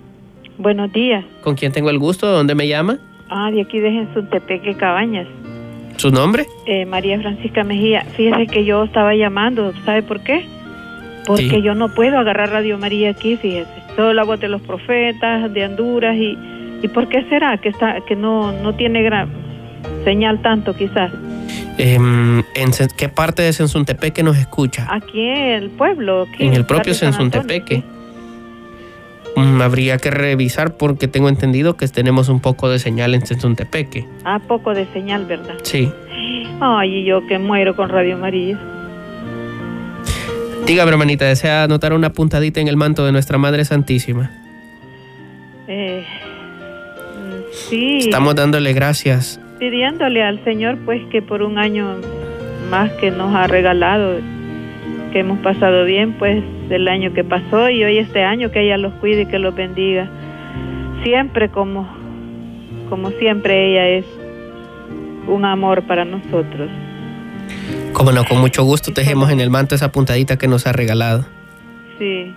Buenos 0.58 0.92
días. 0.94 1.24
¿Con 1.44 1.56
quién 1.56 1.72
tengo 1.72 1.90
el 1.90 1.98
gusto? 2.00 2.28
¿De 2.28 2.34
dónde 2.34 2.56
me 2.56 2.68
llama? 2.68 3.00
Ah, 3.30 3.50
de 3.52 3.62
aquí 3.62 3.80
de 3.80 3.92
Jesuntepeque, 3.92 4.76
Cabañas. 4.76 5.28
¿Su 5.98 6.12
nombre? 6.12 6.46
Eh, 6.66 6.86
María 6.86 7.20
Francisca 7.20 7.64
Mejía. 7.64 8.04
Fíjese 8.16 8.48
que 8.48 8.66
yo 8.66 8.84
estaba 8.84 9.14
llamando, 9.16 9.72
¿sabe 9.86 10.02
por 10.04 10.22
qué? 10.22 10.46
Porque 11.26 11.50
Sí. 11.50 11.62
yo 11.62 11.76
no 11.76 11.94
puedo 11.94 12.18
agarrar 12.18 12.50
Radio 12.52 12.78
María 12.78 13.12
aquí, 13.12 13.38
fíjese. 13.38 13.81
Todo 14.02 14.14
la 14.14 14.24
voz 14.24 14.40
de 14.40 14.48
los 14.48 14.64
profetas, 14.64 15.54
de 15.54 15.64
Honduras 15.64 16.16
y... 16.18 16.36
¿Y 16.82 16.88
por 16.88 17.08
qué 17.08 17.24
será 17.30 17.60
que 17.60 17.70
está 17.70 18.02
que 18.08 18.16
no, 18.16 18.52
no 18.52 18.74
tiene 18.74 19.04
gran 19.04 19.30
señal 20.04 20.42
tanto 20.42 20.74
quizás? 20.74 21.12
Em, 21.78 22.40
¿En 22.40 22.72
qué 22.98 23.10
parte 23.10 23.44
de 23.44 23.54
Sensuntepeque 23.54 24.24
nos 24.24 24.40
escucha? 24.40 24.88
Aquí 24.90 25.22
en 25.22 25.50
el 25.50 25.70
pueblo. 25.70 26.24
Aquí 26.24 26.48
en 26.48 26.56
el 26.56 26.66
propio 26.66 26.96
Sensuntepeque. 26.96 27.84
sí. 29.36 29.40
Mm, 29.40 29.62
habría 29.62 30.00
que 30.00 30.10
revisar 30.10 30.78
porque 30.78 31.08
tengo 31.08 31.30
entendido 31.30 31.78
que 31.78 31.88
tenemos 31.88 32.28
un 32.28 32.40
poco 32.40 32.70
de 32.70 32.80
señal 32.80 33.14
en 33.14 33.24
Sensuntepeque. 33.24 34.08
Ah, 34.26 34.40
poco 34.48 34.74
de 34.74 34.88
señal, 34.94 35.26
¿verdad? 35.26 35.58
Sí. 35.62 35.92
Ay, 36.60 36.96
y 36.96 37.06
yo 37.06 37.28
que 37.28 37.38
muero 37.38 37.76
con 37.76 37.90
Radio 37.90 38.18
María. 38.18 38.58
Dígame, 40.66 40.92
hermanita, 40.92 41.26
¿desea 41.26 41.64
anotar 41.64 41.94
una 41.94 42.14
puntadita 42.14 42.62
en 42.62 42.68
el 42.68 42.78
manto 42.78 43.06
de 43.06 43.12
nuestra 43.12 43.38
Madre 43.38 43.66
Santísima? 43.66 44.32
Eh, 45.68 46.06
sí. 47.52 48.00
Estamos 48.00 48.36
dándole 48.36 48.74
gracias. 48.74 49.40
pidiéndole 49.60 50.24
al 50.24 50.44
Señor 50.44 50.78
pues 50.86 51.02
que 51.12 51.22
por 51.22 51.44
un 51.44 51.58
año 51.60 51.98
más 52.70 52.92
que 52.94 53.12
nos 53.12 53.36
ha 53.36 53.48
regalado, 53.48 54.20
que 55.12 55.20
hemos 55.20 55.40
pasado 55.40 55.86
bien 55.86 56.14
pues 56.14 56.44
el 56.70 56.88
año 56.88 57.14
que 57.14 57.24
pasó 57.24 57.70
y 57.70 57.84
hoy 57.84 57.98
este 57.98 58.24
año 58.24 58.50
que 58.52 58.62
ella 58.62 58.78
los 58.78 58.94
cuide 58.96 59.24
y 59.24 59.26
que 59.26 59.40
los 59.40 59.54
bendiga. 59.54 60.10
Siempre 61.04 61.50
como, 61.50 61.88
como 62.90 63.12
siempre 63.12 63.72
ella 63.72 63.88
es 63.88 64.06
un 65.28 65.46
amor 65.46 65.84
para 65.84 66.06
nosotros. 66.06 66.70
Como 68.02 68.14
no, 68.14 68.26
con 68.26 68.40
mucho 68.40 68.64
gusto 68.64 68.92
tejemos 68.94 69.30
en 69.30 69.40
el 69.42 69.52
manto 69.52 69.76
esa 69.76 69.92
puntadita 69.92 70.36
que 70.36 70.48
nos 70.48 70.66
ha 70.66 70.72
regalado. 70.74 71.24
Sí. 72.00 72.34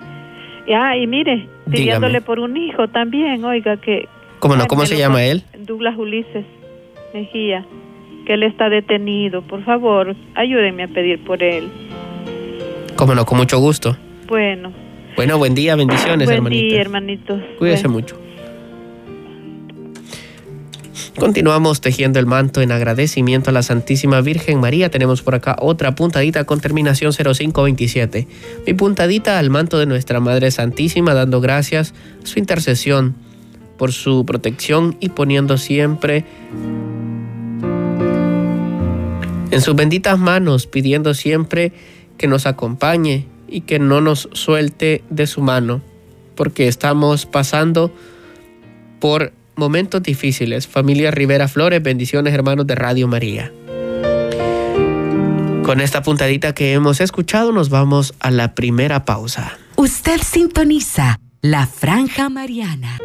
Ah, 0.76 0.94
y 0.94 1.06
mire, 1.06 1.48
pidiéndole 1.70 2.20
por 2.20 2.38
un 2.38 2.54
hijo 2.58 2.86
también, 2.88 3.42
oiga, 3.46 3.78
que... 3.78 4.06
¿Cómo 4.40 4.56
no? 4.56 4.66
¿Cómo 4.66 4.84
se 4.84 4.98
llama 4.98 5.14
con- 5.14 5.22
él? 5.22 5.42
Douglas 5.60 5.96
Ulises 5.96 6.44
Mejía, 7.14 7.64
que 8.26 8.34
él 8.34 8.42
está 8.42 8.68
detenido. 8.68 9.40
Por 9.40 9.64
favor, 9.64 10.14
ayúdenme 10.34 10.82
a 10.82 10.88
pedir 10.88 11.24
por 11.24 11.42
él. 11.42 11.70
Como 12.94 13.14
no, 13.14 13.24
con 13.24 13.38
mucho 13.38 13.58
gusto. 13.58 13.96
Bueno, 14.26 14.70
Bueno, 15.16 15.38
buen 15.38 15.54
día, 15.54 15.76
bendiciones, 15.76 16.26
buen 16.26 16.36
hermanita. 16.36 16.62
día, 16.74 16.80
hermanitos. 16.82 17.40
Cuídese 17.58 17.84
Bueno. 17.88 18.00
mucho. 18.00 18.16
Continuamos 21.18 21.80
tejiendo 21.80 22.18
el 22.18 22.26
manto 22.26 22.60
en 22.60 22.72
agradecimiento 22.72 23.50
a 23.50 23.52
la 23.52 23.62
Santísima 23.62 24.20
Virgen 24.20 24.58
María. 24.58 24.90
Tenemos 24.90 25.22
por 25.22 25.36
acá 25.36 25.56
otra 25.60 25.94
puntadita 25.94 26.44
con 26.44 26.60
terminación 26.60 27.12
0527. 27.12 28.26
Mi 28.66 28.74
puntadita 28.74 29.38
al 29.38 29.48
manto 29.48 29.78
de 29.78 29.86
nuestra 29.86 30.18
Madre 30.18 30.50
Santísima, 30.50 31.14
dando 31.14 31.40
gracias 31.40 31.94
a 32.22 32.26
su 32.26 32.40
intercesión 32.40 33.14
por 33.78 33.92
su 33.92 34.26
protección 34.26 34.96
y 34.98 35.10
poniendo 35.10 35.56
siempre 35.56 36.24
en 39.52 39.60
sus 39.60 39.76
benditas 39.76 40.18
manos, 40.18 40.66
pidiendo 40.66 41.14
siempre 41.14 41.72
que 42.18 42.26
nos 42.26 42.44
acompañe 42.44 43.28
y 43.46 43.60
que 43.60 43.78
no 43.78 44.00
nos 44.00 44.28
suelte 44.32 45.04
de 45.10 45.28
su 45.28 45.42
mano, 45.42 45.80
porque 46.34 46.66
estamos 46.66 47.24
pasando 47.24 47.92
por 48.98 49.32
momentos 49.56 50.02
difíciles. 50.02 50.66
Familia 50.66 51.10
Rivera 51.10 51.48
Flores, 51.48 51.82
bendiciones 51.82 52.34
hermanos 52.34 52.66
de 52.66 52.74
Radio 52.74 53.08
María. 53.08 53.52
Con 55.64 55.80
esta 55.80 56.02
puntadita 56.02 56.54
que 56.54 56.74
hemos 56.74 57.00
escuchado 57.00 57.50
nos 57.50 57.70
vamos 57.70 58.14
a 58.20 58.30
la 58.30 58.54
primera 58.54 59.04
pausa. 59.04 59.56
Usted 59.76 60.20
sintoniza 60.20 61.18
la 61.40 61.66
franja 61.66 62.28
mariana. 62.28 62.98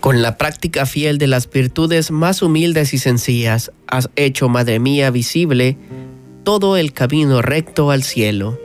Con 0.00 0.22
la 0.22 0.38
práctica 0.38 0.86
fiel 0.86 1.18
de 1.18 1.26
las 1.26 1.50
virtudes 1.50 2.12
más 2.12 2.40
humildes 2.40 2.94
y 2.94 2.98
sencillas, 2.98 3.72
has 3.88 4.08
hecho, 4.14 4.48
Madre 4.48 4.78
mía, 4.78 5.10
visible 5.10 5.76
todo 6.46 6.76
el 6.76 6.92
camino 6.92 7.42
recto 7.42 7.90
al 7.90 8.04
cielo. 8.04 8.56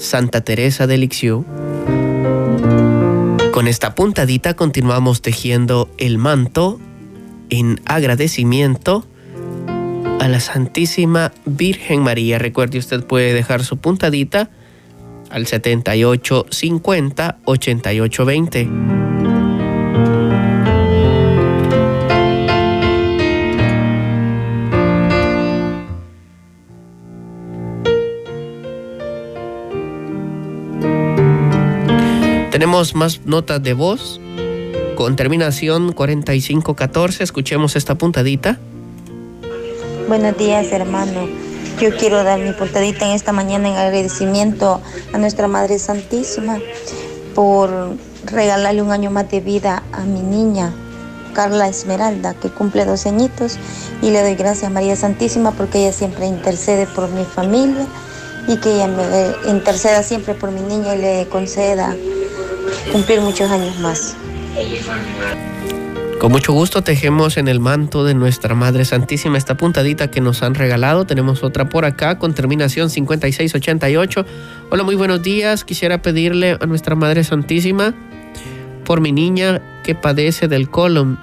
Santa 0.00 0.40
Teresa 0.40 0.88
de 0.88 0.98
Lisieux. 0.98 1.46
Con 3.52 3.68
esta 3.68 3.94
puntadita 3.94 4.54
continuamos 4.54 5.22
tejiendo 5.22 5.88
el 5.98 6.18
manto 6.18 6.80
en 7.48 7.80
agradecimiento 7.84 9.06
a 10.18 10.26
la 10.26 10.40
Santísima 10.40 11.30
Virgen 11.46 12.02
María. 12.02 12.40
Recuerde, 12.40 12.78
usted 12.78 13.04
puede 13.04 13.32
dejar 13.32 13.62
su 13.62 13.76
puntadita 13.76 14.50
al 15.30 15.46
78 15.46 16.46
50 16.50 17.38
Tenemos 32.58 32.96
más 32.96 33.20
notas 33.24 33.62
de 33.62 33.72
voz 33.72 34.20
con 34.96 35.14
terminación 35.14 35.92
4514. 35.92 37.22
Escuchemos 37.22 37.76
esta 37.76 37.94
puntadita. 37.94 38.58
Buenos 40.08 40.36
días, 40.36 40.72
hermano. 40.72 41.28
Yo 41.80 41.96
quiero 41.96 42.24
dar 42.24 42.40
mi 42.40 42.50
puntadita 42.50 43.06
en 43.06 43.12
esta 43.12 43.30
mañana 43.30 43.68
en 43.68 43.76
agradecimiento 43.76 44.80
a 45.12 45.18
nuestra 45.18 45.46
Madre 45.46 45.78
Santísima 45.78 46.58
por 47.32 47.70
regalarle 48.24 48.82
un 48.82 48.90
año 48.90 49.12
más 49.12 49.30
de 49.30 49.40
vida 49.40 49.84
a 49.92 50.00
mi 50.00 50.22
niña, 50.22 50.74
Carla 51.34 51.68
Esmeralda, 51.68 52.34
que 52.34 52.48
cumple 52.48 52.84
dos 52.86 53.06
añitos. 53.06 53.56
Y 54.02 54.10
le 54.10 54.20
doy 54.20 54.34
gracias 54.34 54.64
a 54.64 54.70
María 54.70 54.96
Santísima 54.96 55.52
porque 55.52 55.78
ella 55.78 55.92
siempre 55.92 56.26
intercede 56.26 56.88
por 56.88 57.08
mi 57.08 57.24
familia 57.24 57.86
y 58.48 58.56
que 58.56 58.74
ella 58.74 58.88
me 58.88 59.48
interceda 59.48 60.02
siempre 60.02 60.34
por 60.34 60.50
mi 60.50 60.62
niña 60.62 60.96
y 60.96 60.98
le 60.98 61.28
conceda 61.28 61.94
cumplir 62.92 63.20
muchos 63.20 63.50
años 63.50 63.78
más. 63.80 64.16
Con 66.18 66.32
mucho 66.32 66.52
gusto 66.52 66.82
tejemos 66.82 67.36
en 67.36 67.46
el 67.46 67.60
manto 67.60 68.04
de 68.04 68.14
nuestra 68.14 68.54
Madre 68.54 68.84
Santísima 68.84 69.38
esta 69.38 69.56
puntadita 69.56 70.10
que 70.10 70.20
nos 70.20 70.42
han 70.42 70.54
regalado. 70.54 71.06
Tenemos 71.06 71.44
otra 71.44 71.68
por 71.68 71.84
acá 71.84 72.18
con 72.18 72.34
terminación 72.34 72.90
5688. 72.90 74.24
Hola, 74.70 74.82
muy 74.82 74.96
buenos 74.96 75.22
días. 75.22 75.64
Quisiera 75.64 76.02
pedirle 76.02 76.56
a 76.60 76.66
nuestra 76.66 76.96
Madre 76.96 77.22
Santísima 77.22 77.94
por 78.84 79.00
mi 79.00 79.12
niña 79.12 79.62
que 79.84 79.94
padece 79.94 80.48
del 80.48 80.70
colon. 80.70 81.20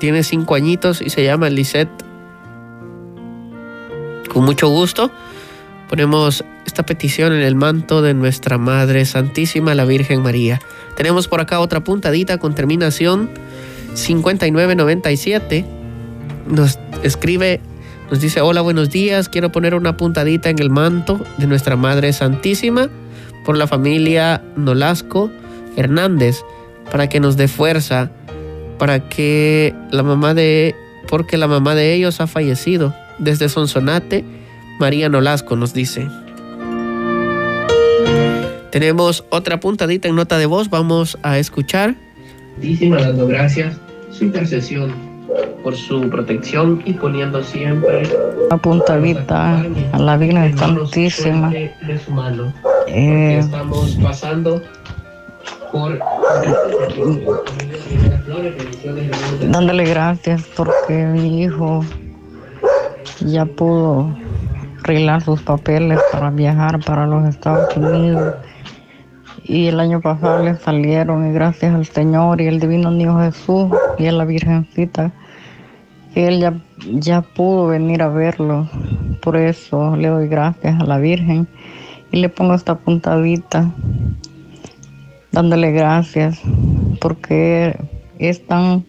Tiene 0.00 0.24
cinco 0.24 0.56
añitos 0.56 1.00
y 1.00 1.10
se 1.10 1.22
llama 1.22 1.48
Lisette. 1.48 2.04
Con 4.32 4.44
mucho 4.44 4.68
gusto 4.68 5.12
ponemos 5.92 6.42
esta 6.64 6.86
petición 6.86 7.34
en 7.34 7.42
el 7.42 7.54
manto 7.54 8.00
de 8.00 8.14
nuestra 8.14 8.56
Madre 8.56 9.04
Santísima, 9.04 9.74
la 9.74 9.84
Virgen 9.84 10.22
María. 10.22 10.58
Tenemos 10.96 11.28
por 11.28 11.42
acá 11.42 11.60
otra 11.60 11.84
puntadita 11.84 12.38
con 12.38 12.54
terminación 12.54 13.28
5997 13.92 15.66
nos 16.48 16.78
escribe, 17.02 17.60
nos 18.10 18.22
dice, 18.22 18.40
hola, 18.40 18.62
buenos 18.62 18.88
días, 18.88 19.28
quiero 19.28 19.52
poner 19.52 19.74
una 19.74 19.98
puntadita 19.98 20.48
en 20.48 20.60
el 20.60 20.70
manto 20.70 21.20
de 21.36 21.46
nuestra 21.46 21.76
Madre 21.76 22.14
Santísima 22.14 22.88
por 23.44 23.58
la 23.58 23.66
familia 23.66 24.42
Nolasco 24.56 25.30
Hernández, 25.76 26.40
para 26.90 27.10
que 27.10 27.20
nos 27.20 27.36
dé 27.36 27.48
fuerza, 27.48 28.10
para 28.78 29.10
que 29.10 29.74
la 29.90 30.02
mamá 30.02 30.32
de, 30.32 30.74
porque 31.06 31.36
la 31.36 31.48
mamá 31.48 31.74
de 31.74 31.92
ellos 31.92 32.18
ha 32.22 32.26
fallecido. 32.26 32.94
Desde 33.18 33.50
Sonsonate, 33.50 34.24
María 34.78 35.08
Nolasco 35.08 35.56
nos 35.56 35.72
dice. 35.74 36.08
Tenemos 38.70 39.24
otra 39.30 39.60
puntadita 39.60 40.08
en 40.08 40.16
nota 40.16 40.38
de 40.38 40.46
voz, 40.46 40.70
vamos 40.70 41.18
a 41.22 41.38
escuchar 41.38 41.94
dando 42.58 43.26
gracias 43.26 43.76
su 44.10 44.24
intercesión 44.24 44.92
por 45.62 45.74
su 45.76 46.08
protección 46.10 46.82
y 46.84 46.92
poniendo 46.92 47.42
siempre 47.42 48.02
una 48.46 48.58
puntadita 48.58 49.64
a 49.92 49.98
la 49.98 50.16
Virgen 50.16 50.56
Santísima. 50.58 51.50
De 51.50 51.98
su 52.04 52.10
mano. 52.10 52.52
Eh, 52.88 53.38
estamos 53.40 53.96
pasando 54.02 54.62
por 55.70 55.98
dándole 59.50 59.84
gracias 59.84 60.42
porque 60.56 60.92
mi 60.92 61.44
hijo 61.44 61.84
ya 63.20 63.46
pudo 63.46 64.14
arreglar 64.82 65.22
sus 65.22 65.42
papeles 65.42 66.00
para 66.10 66.30
viajar 66.30 66.80
para 66.84 67.06
los 67.06 67.28
Estados 67.28 67.76
Unidos 67.76 68.34
y 69.44 69.66
el 69.66 69.80
año 69.80 70.00
pasado 70.00 70.42
le 70.42 70.56
salieron 70.56 71.28
y 71.28 71.32
gracias 71.32 71.74
al 71.74 71.86
Señor 71.86 72.40
y 72.40 72.46
el 72.46 72.60
Divino 72.60 72.90
Niño 72.90 73.18
Jesús 73.20 73.68
y 73.98 74.06
a 74.06 74.12
la 74.12 74.24
Virgencita 74.24 75.12
que 76.14 76.28
él 76.28 76.40
ya, 76.40 76.60
ya 76.92 77.22
pudo 77.22 77.68
venir 77.68 78.02
a 78.02 78.08
verlo. 78.08 78.68
Por 79.22 79.36
eso 79.36 79.96
le 79.96 80.08
doy 80.08 80.28
gracias 80.28 80.80
a 80.80 80.84
la 80.84 80.98
Virgen 80.98 81.48
y 82.10 82.18
le 82.18 82.28
pongo 82.28 82.54
esta 82.54 82.74
puntadita 82.76 83.70
dándole 85.32 85.72
gracias 85.72 86.40
porque 87.00 87.76
es 88.18 88.46
tan, 88.46 88.84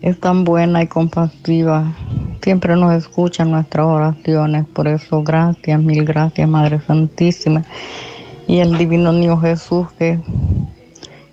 es 0.00 0.18
tan 0.18 0.44
buena 0.44 0.82
y 0.82 0.86
compasiva. 0.86 1.92
Siempre 2.42 2.74
nos 2.76 2.94
escucha 2.94 3.44
nuestras 3.44 3.86
oraciones. 3.86 4.66
Por 4.66 4.88
eso 4.88 5.22
gracias, 5.22 5.80
mil 5.80 6.04
gracias 6.04 6.48
Madre 6.48 6.80
Santísima 6.86 7.64
y 8.50 8.58
el 8.58 8.76
divino 8.78 9.12
niño 9.12 9.38
Jesús 9.40 9.86
que, 9.96 10.18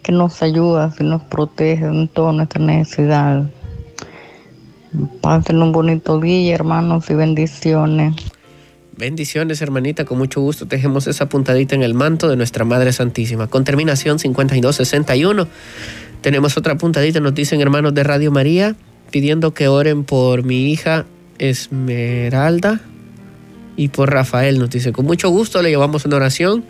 que 0.04 0.12
nos 0.12 0.44
ayuda, 0.44 0.94
y 1.00 1.04
nos 1.04 1.24
protege 1.24 1.86
en 1.86 2.08
toda 2.08 2.32
nuestra 2.32 2.64
necesidad. 2.64 3.50
Pasen 5.22 5.62
un 5.62 5.72
bonito 5.72 6.20
día, 6.20 6.54
hermanos, 6.54 7.10
y 7.10 7.16
bendiciones. 7.16 8.16
Bendiciones, 8.96 9.62
hermanita. 9.62 10.06
Con 10.06 10.18
mucho 10.18 10.42
gusto 10.42 10.68
tejemos 10.68 11.08
esa 11.08 11.28
puntadita 11.28 11.76
en 11.76 11.84
el 11.84 11.94
manto 11.94 12.30
de 12.30 12.36
nuestra 12.36 12.66
Madre 12.66 12.94
Santísima. 12.94 13.48
Con 13.48 13.64
terminación 13.64 14.20
5261. 14.20 15.48
Tenemos 16.22 16.58
otra 16.58 16.76
puntadita, 16.76 17.20
nos 17.20 17.34
dicen 17.36 17.62
hermanos 17.62 17.94
de 17.94 18.04
Radio 18.04 18.32
María, 18.32 18.76
pidiendo 19.12 19.54
que 19.54 19.68
oren 19.68 20.04
por 20.04 20.44
mi 20.44 20.72
hija 20.72 21.06
Esmeralda 21.40 22.82
y 23.76 23.90
por 23.90 24.12
Rafael. 24.12 24.60
Nos 24.60 24.70
dice, 24.70 24.92
con 24.92 25.06
mucho 25.06 25.30
gusto 25.30 25.62
le 25.62 25.70
llevamos 25.70 26.06
una 26.06 26.18
oración 26.18 26.64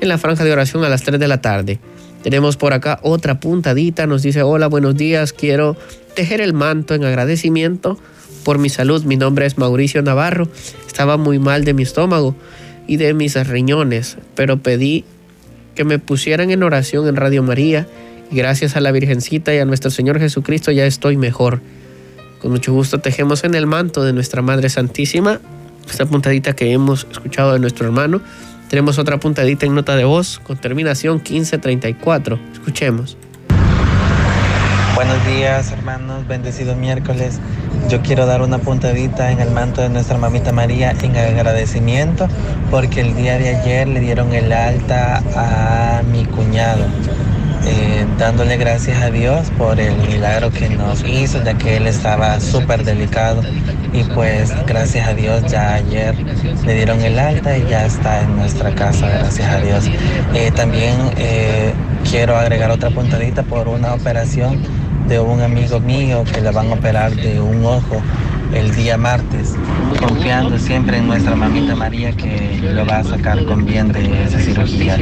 en 0.00 0.08
la 0.08 0.18
franja 0.18 0.44
de 0.44 0.52
oración 0.52 0.84
a 0.84 0.88
las 0.88 1.02
3 1.02 1.18
de 1.18 1.28
la 1.28 1.40
tarde. 1.40 1.78
Tenemos 2.22 2.56
por 2.56 2.72
acá 2.72 2.98
otra 3.02 3.38
puntadita, 3.40 4.06
nos 4.06 4.22
dice, 4.22 4.42
hola, 4.42 4.66
buenos 4.66 4.96
días, 4.96 5.32
quiero 5.32 5.76
tejer 6.14 6.40
el 6.40 6.52
manto 6.52 6.94
en 6.94 7.04
agradecimiento 7.04 7.98
por 8.44 8.58
mi 8.58 8.68
salud. 8.68 9.04
Mi 9.04 9.16
nombre 9.16 9.46
es 9.46 9.56
Mauricio 9.56 10.02
Navarro, 10.02 10.48
estaba 10.86 11.16
muy 11.16 11.38
mal 11.38 11.64
de 11.64 11.74
mi 11.74 11.84
estómago 11.84 12.34
y 12.86 12.96
de 12.96 13.14
mis 13.14 13.34
riñones, 13.46 14.18
pero 14.34 14.58
pedí 14.58 15.04
que 15.74 15.84
me 15.84 16.00
pusieran 16.00 16.50
en 16.50 16.64
oración 16.64 17.06
en 17.06 17.14
Radio 17.14 17.44
María 17.44 17.86
gracias 18.30 18.76
a 18.76 18.80
la 18.80 18.90
Virgencita 18.90 19.54
y 19.54 19.58
a 19.58 19.64
nuestro 19.64 19.90
Señor 19.90 20.18
Jesucristo 20.18 20.72
ya 20.72 20.86
estoy 20.86 21.16
mejor. 21.16 21.60
Con 22.40 22.52
mucho 22.52 22.72
gusto 22.72 23.00
tejemos 23.00 23.44
en 23.44 23.54
el 23.54 23.66
manto 23.66 24.04
de 24.04 24.12
nuestra 24.12 24.42
Madre 24.42 24.68
Santísima 24.68 25.40
esta 25.90 26.06
puntadita 26.06 26.54
que 26.54 26.72
hemos 26.72 27.06
escuchado 27.10 27.54
de 27.54 27.58
nuestro 27.58 27.86
hermano 27.86 28.20
tenemos 28.68 28.98
otra 28.98 29.18
puntadita 29.18 29.64
en 29.64 29.74
nota 29.74 29.96
de 29.96 30.04
voz 30.04 30.40
con 30.40 30.58
terminación 30.58 31.16
1534. 31.16 32.38
Escuchemos. 32.52 33.16
Buenos 34.94 35.26
días 35.26 35.72
hermanos, 35.72 36.26
bendecido 36.26 36.76
miércoles. 36.76 37.40
Yo 37.88 38.02
quiero 38.02 38.26
dar 38.26 38.42
una 38.42 38.58
puntadita 38.58 39.32
en 39.32 39.40
el 39.40 39.50
manto 39.50 39.80
de 39.80 39.88
nuestra 39.88 40.18
mamita 40.18 40.52
María 40.52 40.94
en 41.00 41.16
agradecimiento 41.16 42.28
porque 42.70 43.00
el 43.00 43.16
día 43.16 43.38
de 43.38 43.56
ayer 43.56 43.88
le 43.88 44.00
dieron 44.00 44.34
el 44.34 44.52
alta 44.52 45.22
a 45.34 46.02
mi 46.02 46.26
cuñado. 46.26 46.84
Eh, 47.64 48.06
dándole 48.18 48.56
gracias 48.56 49.02
a 49.02 49.10
Dios 49.10 49.50
por 49.58 49.78
el 49.78 49.96
milagro 49.98 50.50
que 50.50 50.68
nos 50.68 51.04
hizo, 51.04 51.42
ya 51.42 51.54
que 51.54 51.76
él 51.76 51.86
estaba 51.86 52.40
súper 52.40 52.84
delicado. 52.84 53.42
Y 53.92 54.04
pues 54.04 54.52
gracias 54.66 55.08
a 55.08 55.14
Dios 55.14 55.42
ya 55.50 55.74
ayer 55.74 56.14
le 56.64 56.74
dieron 56.74 57.00
el 57.00 57.18
alta 57.18 57.56
y 57.56 57.66
ya 57.68 57.86
está 57.86 58.20
en 58.20 58.36
nuestra 58.36 58.74
casa, 58.74 59.08
gracias 59.08 59.48
a 59.50 59.60
Dios. 59.60 59.84
Eh, 60.34 60.50
también 60.54 60.94
eh, 61.16 61.72
quiero 62.08 62.36
agregar 62.36 62.70
otra 62.70 62.90
puntadita 62.90 63.42
por 63.42 63.68
una 63.68 63.94
operación 63.94 64.62
de 65.08 65.18
un 65.20 65.40
amigo 65.40 65.80
mío 65.80 66.24
que 66.24 66.40
le 66.40 66.50
van 66.50 66.70
a 66.70 66.74
operar 66.74 67.14
de 67.14 67.40
un 67.40 67.64
ojo 67.64 68.02
el 68.52 68.74
día 68.74 68.96
martes, 68.96 69.54
confiando 69.98 70.58
siempre 70.58 70.98
en 70.98 71.06
nuestra 71.06 71.36
mamita 71.36 71.74
María 71.74 72.12
que 72.12 72.60
lo 72.62 72.86
va 72.86 72.98
a 72.98 73.04
sacar 73.04 73.44
con 73.44 73.64
bien 73.64 73.92
de 73.92 74.24
esa 74.24 74.38
cirugía. 74.38 74.96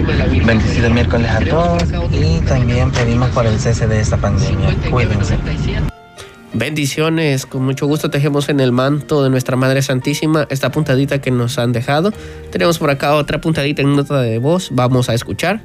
Bendecido 0.45 0.91
miércoles 0.91 1.31
a 1.31 1.41
todos 1.41 1.83
y 2.13 2.41
también 2.41 2.91
pedimos 2.91 3.31
por 3.31 3.47
el 3.47 3.59
cese 3.59 3.87
de 3.87 4.01
esta 4.01 4.17
pandemia. 4.17 4.75
Cuídense. 4.91 5.39
Bendiciones, 6.53 7.45
con 7.45 7.65
mucho 7.65 7.87
gusto 7.87 8.11
tejemos 8.11 8.49
en 8.49 8.61
el 8.61 8.73
manto 8.73 9.23
de 9.23 9.31
nuestra 9.31 9.57
Madre 9.57 9.83
Santísima 9.83 10.47
esta 10.49 10.71
puntadita 10.71 11.21
que 11.21 11.31
nos 11.31 11.59
han 11.59 11.73
dejado. 11.73 12.13
Tenemos 12.51 12.79
por 12.79 12.91
acá 12.91 13.15
otra 13.15 13.41
puntadita 13.41 13.83
en 13.83 13.95
nota 13.95 14.21
de 14.23 14.39
voz, 14.39 14.71
vamos 14.73 15.09
a 15.09 15.15
escuchar. 15.15 15.61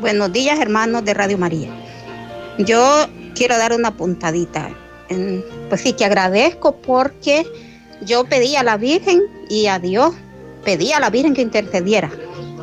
Buenos 0.00 0.32
días 0.32 0.58
hermanos 0.58 1.04
de 1.04 1.14
Radio 1.14 1.38
María. 1.38 1.70
Yo 2.58 3.06
quiero 3.34 3.58
dar 3.58 3.74
una 3.74 3.92
puntadita 3.92 4.70
pues 5.68 5.80
sí, 5.80 5.92
que 5.92 6.04
agradezco 6.04 6.76
porque 6.76 7.46
yo 8.02 8.24
pedí 8.24 8.56
a 8.56 8.62
la 8.62 8.76
Virgen 8.76 9.22
y 9.48 9.66
a 9.66 9.78
Dios, 9.78 10.14
pedí 10.64 10.92
a 10.92 11.00
la 11.00 11.10
Virgen 11.10 11.34
que 11.34 11.42
intercediera 11.42 12.10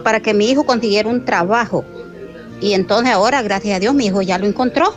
para 0.03 0.19
que 0.19 0.33
mi 0.33 0.49
hijo 0.49 0.65
consiguiera 0.65 1.09
un 1.09 1.25
trabajo. 1.25 1.85
Y 2.61 2.73
entonces 2.73 3.13
ahora, 3.13 3.41
gracias 3.41 3.77
a 3.77 3.79
Dios, 3.79 3.93
mi 3.93 4.07
hijo 4.07 4.21
ya 4.21 4.37
lo 4.37 4.45
encontró. 4.45 4.93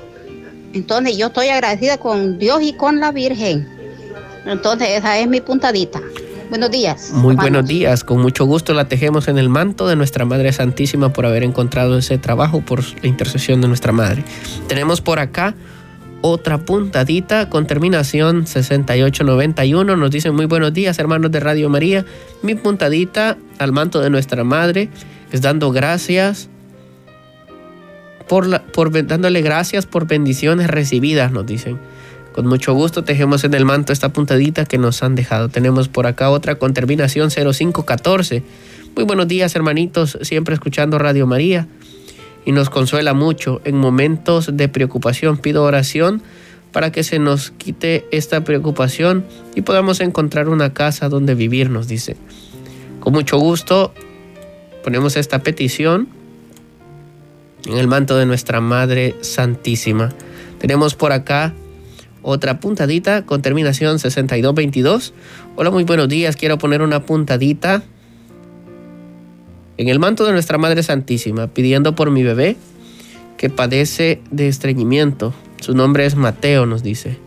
Entonces 0.73 1.17
yo 1.17 1.29
estoy 1.29 1.49
agradecida 1.49 1.99
con 1.99 2.39
Dios 2.39 2.63
y 2.63 2.75
con 2.75 3.01
la 3.01 3.13
Virgen. 3.13 3.69
Entonces 4.45 4.91
esa 4.91 5.19
es 5.19 5.27
mi 5.29 5.41
puntadita. 5.41 6.01
Buenos 6.49 6.71
días. 6.71 7.11
Muy 7.13 7.35
buenos 7.35 7.67
días. 7.67 8.05
Con 8.05 8.21
mucho 8.21 8.45
gusto 8.45 8.73
la 8.73 8.87
tejemos 8.87 9.27
en 9.27 9.37
el 9.37 9.49
manto 9.49 9.89
de 9.89 9.97
nuestra 9.97 10.25
Madre 10.25 10.53
Santísima 10.53 11.13
por 11.13 11.27
haber 11.27 11.43
encontrado 11.43 11.99
ese 11.99 12.19
trabajo 12.19 12.61
por 12.61 12.85
la 13.03 13.09
intercesión 13.09 13.61
de 13.61 13.69
nuestra 13.69 13.91
Madre. 13.91 14.23
Tenemos 14.69 15.01
por 15.01 15.19
acá 15.19 15.57
otra 16.21 16.59
puntadita 16.59 17.49
con 17.49 17.67
terminación 17.67 18.47
6891. 18.47 19.97
Nos 19.97 20.11
dicen 20.11 20.35
muy 20.35 20.47
buenos 20.47 20.73
días, 20.73 20.99
hermanos 20.99 21.31
de 21.31 21.41
Radio 21.41 21.69
María. 21.69 22.05
Mi 22.43 22.55
puntadita 22.55 23.37
al 23.59 23.73
manto 23.73 24.01
de 24.01 24.11
nuestra 24.11 24.45
madre 24.45 24.89
es 25.33 25.43
dando 25.43 25.71
gracias 25.71 26.49
por, 28.29 28.49
dándole 29.07 29.43
gracias 29.43 29.87
por 29.87 30.07
bendiciones 30.07 30.69
recibidas, 30.69 31.33
nos 31.33 31.47
dicen. 31.47 31.79
Con 32.33 32.47
mucho 32.47 32.75
gusto 32.75 33.03
tejemos 33.03 33.45
en 33.45 33.55
el 33.55 33.65
manto 33.65 33.93
esta 33.93 34.11
puntadita 34.11 34.67
que 34.67 34.79
nos 34.79 35.03
han 35.03 35.15
dejado. 35.15 35.49
Tenemos 35.49 35.89
por 35.89 36.07
acá 36.07 36.29
otra 36.31 36.57
con 36.57 36.75
terminación 36.75 37.31
0514. 37.31 38.43
Muy 38.95 39.05
buenos 39.05 39.29
días, 39.29 39.55
hermanitos, 39.57 40.19
siempre 40.23 40.55
escuchando 40.55 40.99
Radio 40.99 41.27
María 41.27 41.67
y 42.47 42.53
nos 42.53 42.71
consuela 42.71 43.13
mucho. 43.13 43.61
En 43.65 43.77
momentos 43.77 44.57
de 44.57 44.69
preocupación 44.69 45.37
pido 45.37 45.65
oración 45.65 46.23
para 46.73 46.93
que 46.93 47.05
se 47.05 47.19
nos 47.19 47.51
quite 47.51 48.07
esta 48.13 48.45
preocupación 48.45 49.27
y 49.55 49.63
podamos 49.63 50.01
encontrar 50.01 50.49
una 50.49 50.73
casa 50.73 51.11
donde 51.11 51.35
vivir, 51.35 51.69
nos 51.69 51.89
dice. 51.89 52.17
Con 53.01 53.13
mucho 53.13 53.39
gusto 53.39 53.93
ponemos 54.83 55.17
esta 55.17 55.41
petición 55.41 56.09
en 57.67 57.77
el 57.77 57.89
manto 57.89 58.17
de 58.17 58.27
nuestra 58.27 58.61
Madre 58.61 59.17
Santísima. 59.21 60.11
Tenemos 60.59 60.95
por 60.95 61.13
acá 61.13 61.53
otra 62.23 62.61
puntadita 62.61 63.27
con 63.27 63.43
terminación 63.43 63.99
6222. 63.99 65.15
Hola, 65.57 65.71
muy 65.71 65.85
buenos 65.85 66.09
días. 66.09 66.37
Quiero 66.37 66.59
poner 66.59 66.83
una 66.83 67.05
puntadita 67.05 67.83
en 69.79 69.89
el 69.89 69.99
manto 69.99 70.25
de 70.25 70.33
nuestra 70.33 70.59
Madre 70.59 70.83
Santísima, 70.83 71.49
pidiendo 71.49 71.95
por 71.95 72.11
mi 72.11 72.23
bebé 72.23 72.57
que 73.37 73.51
padece 73.51 74.21
de 74.31 74.49
estreñimiento. 74.49 75.35
Su 75.61 75.75
nombre 75.75 76.07
es 76.07 76.17
Mateo, 76.17 76.67
nos 76.67 76.83
dice. 76.83 77.19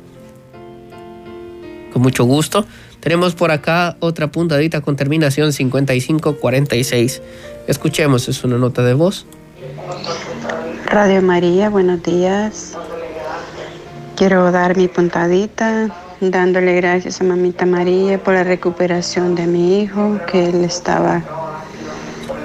Con 1.94 2.02
mucho 2.02 2.24
gusto. 2.26 2.66
Tenemos 3.00 3.34
por 3.34 3.52
acá 3.52 3.96
otra 4.00 4.28
puntadita 4.28 4.82
con 4.82 4.96
terminación 4.96 5.54
5546. 5.54 7.22
Escuchemos, 7.68 8.28
es 8.28 8.44
una 8.44 8.58
nota 8.58 8.84
de 8.84 8.94
voz. 8.94 9.26
Radio 10.86 11.22
María, 11.22 11.70
buenos 11.70 12.04
días. 12.04 12.76
Quiero 14.16 14.52
dar 14.52 14.76
mi 14.76 14.88
puntadita 14.88 15.96
dándole 16.20 16.76
gracias 16.76 17.22
a 17.22 17.24
mamita 17.24 17.66
María 17.66 18.22
por 18.22 18.34
la 18.34 18.44
recuperación 18.44 19.36
de 19.36 19.48
mi 19.48 19.82
hijo, 19.82 20.20
que 20.30 20.50
él 20.50 20.66
estaba 20.66 21.24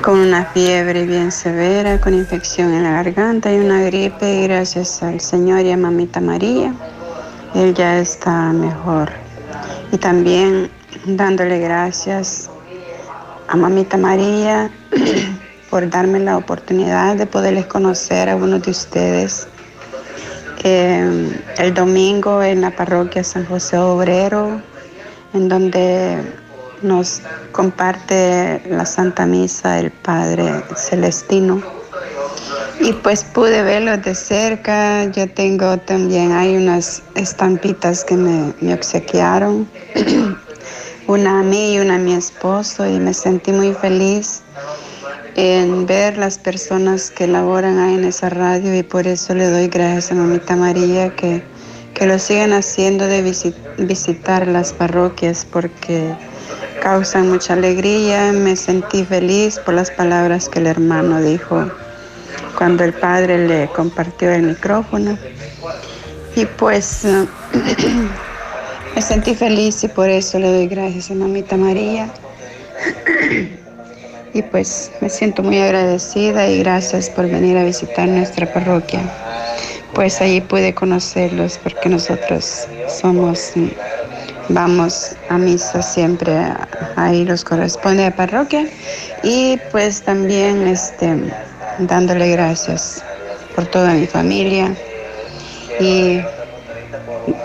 con 0.05 0.19
una 0.19 0.45
fiebre 0.45 1.07
bien 1.07 1.33
severa, 1.33 1.99
con 1.99 2.13
infección 2.13 2.75
en 2.75 2.83
la 2.83 2.91
garganta 2.91 3.51
y 3.51 3.57
una 3.57 3.83
gripe. 3.85 4.43
Y 4.43 4.43
gracias 4.43 5.03
al 5.03 5.19
Señor 5.19 5.65
y 5.65 5.73
a 5.73 5.79
Mamita 5.79 6.21
María, 6.21 6.75
Él 7.55 7.73
ya 7.73 7.99
está 7.99 8.53
mejor. 8.53 9.11
Y 9.93 9.97
también 9.97 10.71
dándole 11.07 11.59
gracias 11.59 12.51
a 13.49 13.57
Mamita 13.57 13.97
María 13.97 14.71
por 15.71 15.89
darme 15.89 16.19
la 16.19 16.37
oportunidad 16.37 17.17
de 17.17 17.25
poderles 17.25 17.65
conocer 17.65 18.29
a 18.29 18.37
uno 18.37 18.59
de 18.59 18.71
ustedes. 18.73 19.49
Eh, 20.65 21.43
el 21.57 21.73
domingo 21.73 22.43
en 22.43 22.61
la 22.61 22.77
parroquia 22.77 23.25
San 23.25 23.47
José 23.47 23.79
Obrero, 23.79 24.61
en 25.33 25.49
donde 25.49 26.44
nos 26.85 27.23
comparte 27.53 28.63
la 28.69 28.87
Santa 28.87 29.27
Misa 29.27 29.81
el 29.81 29.91
Padre 29.91 30.63
Celestino. 30.77 31.61
Y 32.81 32.93
pues 32.93 33.25
pude 33.25 33.63
verlo 33.63 33.97
de 33.97 34.15
cerca. 34.15 35.05
Yo 35.05 35.29
tengo 35.31 35.79
también, 35.79 36.33
hay 36.33 36.57
unas 36.57 37.03
estampitas 37.15 38.05
que 38.05 38.17
me, 38.17 38.53
me 38.61 38.75
obsequiaron. 38.75 39.69
una 41.07 41.41
a 41.41 41.43
mí 41.43 41.75
y 41.75 41.79
una 41.79 41.97
a 41.97 41.99
mi 41.99 42.15
esposo. 42.15 42.87
Y 42.87 42.99
me 42.99 43.15
sentí 43.15 43.53
muy 43.53 43.73
feliz 43.73 44.43
en 45.37 45.87
ver 45.87 46.17
las 46.19 46.39
personas 46.39 47.11
que 47.11 47.27
laboran 47.27 47.79
ahí 47.79 47.95
en 47.95 48.05
esa 48.05 48.29
radio. 48.29 48.75
Y 48.77 48.83
por 48.83 49.07
eso 49.07 49.35
le 49.35 49.49
doy 49.49 49.69
gracias 49.69 50.13
a 50.13 50.15
Mamita 50.15 50.57
María 50.57 51.15
que, 51.15 51.43
que 51.95 52.07
lo 52.07 52.19
sigan 52.19 52.53
haciendo 52.53 53.07
de 53.07 53.23
visitar 53.79 54.47
las 54.49 54.73
parroquias 54.73 55.47
porque 55.51 56.15
causan 56.85 57.31
mucha 57.31 57.55
alegría. 57.55 58.31
Me 58.33 58.55
sentí 58.57 59.05
feliz 59.05 59.59
por 59.59 59.73
las 59.73 59.91
palabras 59.91 60.51
que 60.51 60.59
el 60.59 60.67
hermano 60.67 61.19
dijo 61.23 61.67
cuando 62.59 62.85
el 62.85 62.93
padre 62.93 63.49
le 63.49 63.69
compartió 63.69 64.31
el 64.31 64.43
micrófono. 64.43 65.17
Y 66.37 66.45
pues 66.45 67.07
me 68.95 69.01
sentí 69.01 69.35
feliz 69.35 69.83
y 69.83 69.89
por 69.89 70.11
eso 70.11 70.39
le 70.39 70.53
doy 70.53 70.67
gracias 70.67 71.11
a 71.11 71.15
mamita 71.15 71.57
María. 71.57 72.11
y 74.35 74.43
pues 74.43 74.93
me 75.01 75.09
siento 75.09 75.43
muy 75.43 75.59
agradecida 75.63 76.47
y 76.49 76.59
gracias 76.59 77.09
por 77.09 77.27
venir 77.31 77.57
a 77.57 77.65
visitar 77.65 78.07
nuestra 78.09 78.53
parroquia. 78.53 79.01
Pues 79.95 80.21
allí 80.21 80.43
pude 80.43 80.75
conocerlos 80.75 81.59
porque 81.63 81.89
nosotros 81.89 82.67
somos 82.89 83.55
vamos 84.49 85.17
a 85.29 85.39
misa 85.39 85.83
siempre, 85.83 86.33
ahí 86.97 87.25
los 87.25 87.45
corresponde 87.45 88.07
a 88.07 88.15
parroquia 88.15 88.67
y 89.23 89.59
pues 89.73 90.03
también 90.03 90.67
este, 90.67 91.17
dándole 91.79 92.31
gracias 92.31 93.03
por 93.55 93.67
toda 93.67 93.95
mi 93.95 94.07
familia 94.07 94.75
y 95.81 96.21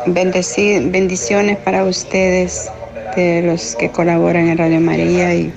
bendiciones 0.08 1.58
para 1.58 1.84
ustedes 1.84 2.70
de 3.16 3.42
los 3.44 3.76
que 3.76 3.90
colaboran 3.90 4.50
en 4.50 4.58
Radio 4.58 4.80
María 4.80 5.34
y 5.34 5.54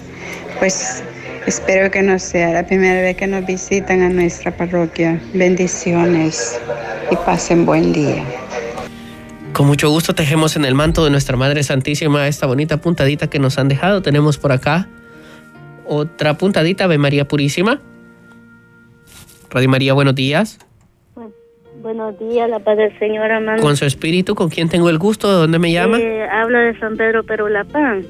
pues 0.59 1.02
espero 1.46 1.90
que 1.90 2.02
no 2.02 2.18
sea 2.18 2.50
la 2.50 2.66
primera 2.66 3.00
vez 3.00 3.16
que 3.16 3.26
nos 3.26 3.44
visitan 3.44 4.02
a 4.02 4.09
nuestra 4.09 4.57
parroquia. 4.57 5.20
Bendiciones 5.35 6.59
y 7.11 7.16
pasen 7.16 7.66
buen 7.66 7.92
día. 7.92 8.24
Con 9.53 9.67
mucho 9.67 9.91
gusto 9.91 10.15
tejemos 10.15 10.57
en 10.57 10.65
el 10.65 10.75
manto 10.75 11.05
de 11.05 11.11
nuestra 11.11 11.37
Madre 11.37 11.62
Santísima 11.62 12.27
esta 12.27 12.47
bonita 12.47 12.79
puntadita 12.79 13.29
que 13.29 13.38
nos 13.38 13.59
han 13.59 13.69
dejado. 13.69 14.01
Tenemos 14.01 14.38
por 14.38 14.51
acá 14.51 14.88
otra 15.87 16.38
puntadita, 16.38 16.85
Ave 16.85 16.97
María 16.97 17.29
Purísima. 17.29 17.81
Radio 19.51 19.69
María, 19.69 19.93
buenos 19.93 20.15
días. 20.15 20.59
buenos 21.83 22.19
días, 22.19 22.49
la 22.49 22.61
paz 22.61 22.79
del 22.79 22.99
Señor, 22.99 23.31
amado. 23.31 23.61
Con 23.61 23.77
su 23.77 23.85
espíritu, 23.85 24.35
¿con 24.35 24.49
quién 24.49 24.71
tengo 24.71 24.88
el 24.88 24.99
gusto? 24.99 25.31
¿De 25.31 25.35
dónde 25.35 25.59
me 25.59 25.71
llama? 25.71 25.99
Eh, 25.99 26.27
habla 26.31 26.61
de 26.61 26.79
San 26.79 26.97
Pedro 26.97 27.23
Perulapán. 27.23 28.07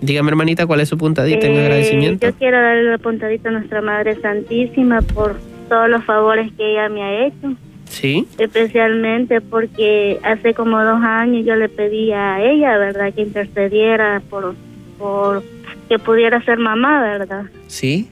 Dígame, 0.00 0.30
hermanita, 0.30 0.66
¿cuál 0.66 0.80
es 0.80 0.88
su 0.88 0.98
puntadita 0.98 1.46
en 1.46 1.52
eh, 1.52 1.62
agradecimiento? 1.62 2.26
Yo 2.26 2.34
quiero 2.34 2.60
darle 2.60 2.90
la 2.90 2.98
puntadita 2.98 3.50
a 3.50 3.52
nuestra 3.52 3.80
Madre 3.80 4.20
Santísima 4.20 5.02
por 5.02 5.36
todos 5.68 5.88
los 5.88 6.04
favores 6.04 6.50
que 6.56 6.72
ella 6.72 6.88
me 6.88 7.02
ha 7.02 7.26
hecho. 7.26 7.54
Sí. 7.90 8.26
Especialmente 8.38 9.40
porque 9.40 10.20
hace 10.22 10.54
como 10.54 10.82
dos 10.82 11.02
años 11.02 11.44
yo 11.44 11.56
le 11.56 11.68
pedí 11.68 12.12
a 12.12 12.40
ella, 12.40 12.78
¿verdad?, 12.78 13.12
que 13.12 13.22
intercediera 13.22 14.22
por, 14.30 14.54
por 14.96 15.42
que 15.88 15.98
pudiera 15.98 16.40
ser 16.44 16.58
mamá, 16.58 17.02
¿verdad? 17.02 17.46
Sí. 17.66 18.08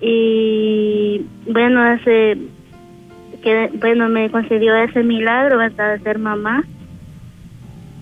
Y 0.00 1.26
bueno, 1.44 1.82
hace 1.82 2.38
que 3.42 3.70
bueno 3.74 4.08
me 4.08 4.30
concedió 4.30 4.76
ese 4.76 5.02
milagro, 5.02 5.58
¿verdad?, 5.58 5.96
de 5.96 6.04
ser 6.04 6.18
mamá. 6.20 6.62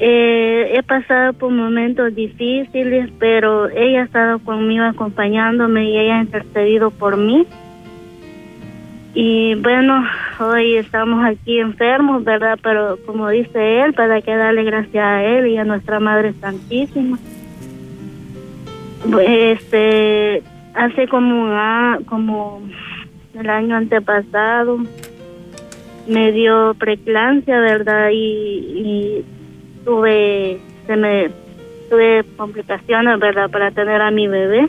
Eh, 0.00 0.74
he 0.76 0.82
pasado 0.82 1.32
por 1.32 1.50
momentos 1.50 2.14
difíciles, 2.14 3.10
pero 3.18 3.70
ella 3.70 4.02
ha 4.02 4.04
estado 4.04 4.38
conmigo 4.40 4.84
acompañándome 4.84 5.90
y 5.90 5.98
ella 5.98 6.18
ha 6.18 6.22
intercedido 6.22 6.90
por 6.90 7.16
mí. 7.16 7.46
Y 9.14 9.54
bueno, 9.56 10.04
hoy 10.38 10.76
estamos 10.76 11.24
aquí 11.24 11.58
enfermos, 11.58 12.24
¿verdad? 12.24 12.58
Pero 12.62 12.98
como 13.06 13.28
dice 13.28 13.80
él, 13.80 13.94
para 13.94 14.20
que 14.20 14.36
darle 14.36 14.64
gracias 14.64 15.04
a 15.04 15.24
él 15.24 15.46
y 15.46 15.56
a 15.56 15.64
nuestra 15.64 15.98
Madre 15.98 16.34
Santísima. 16.40 17.18
Este, 19.20 20.42
hace 20.74 21.08
como 21.08 21.42
un 21.42 22.04
como 22.04 22.62
el 23.38 23.48
año 23.48 23.76
antepasado 23.76 24.78
me 26.06 26.32
dio 26.32 26.74
preclancia, 26.74 27.60
¿verdad? 27.60 28.10
Y, 28.12 28.14
y 28.16 29.24
tuve, 29.84 30.60
se 30.86 30.96
me, 30.96 31.30
tuve 31.88 32.24
complicaciones, 32.36 33.18
¿verdad? 33.18 33.50
Para 33.50 33.70
tener 33.70 34.00
a 34.02 34.10
mi 34.10 34.26
bebé 34.26 34.68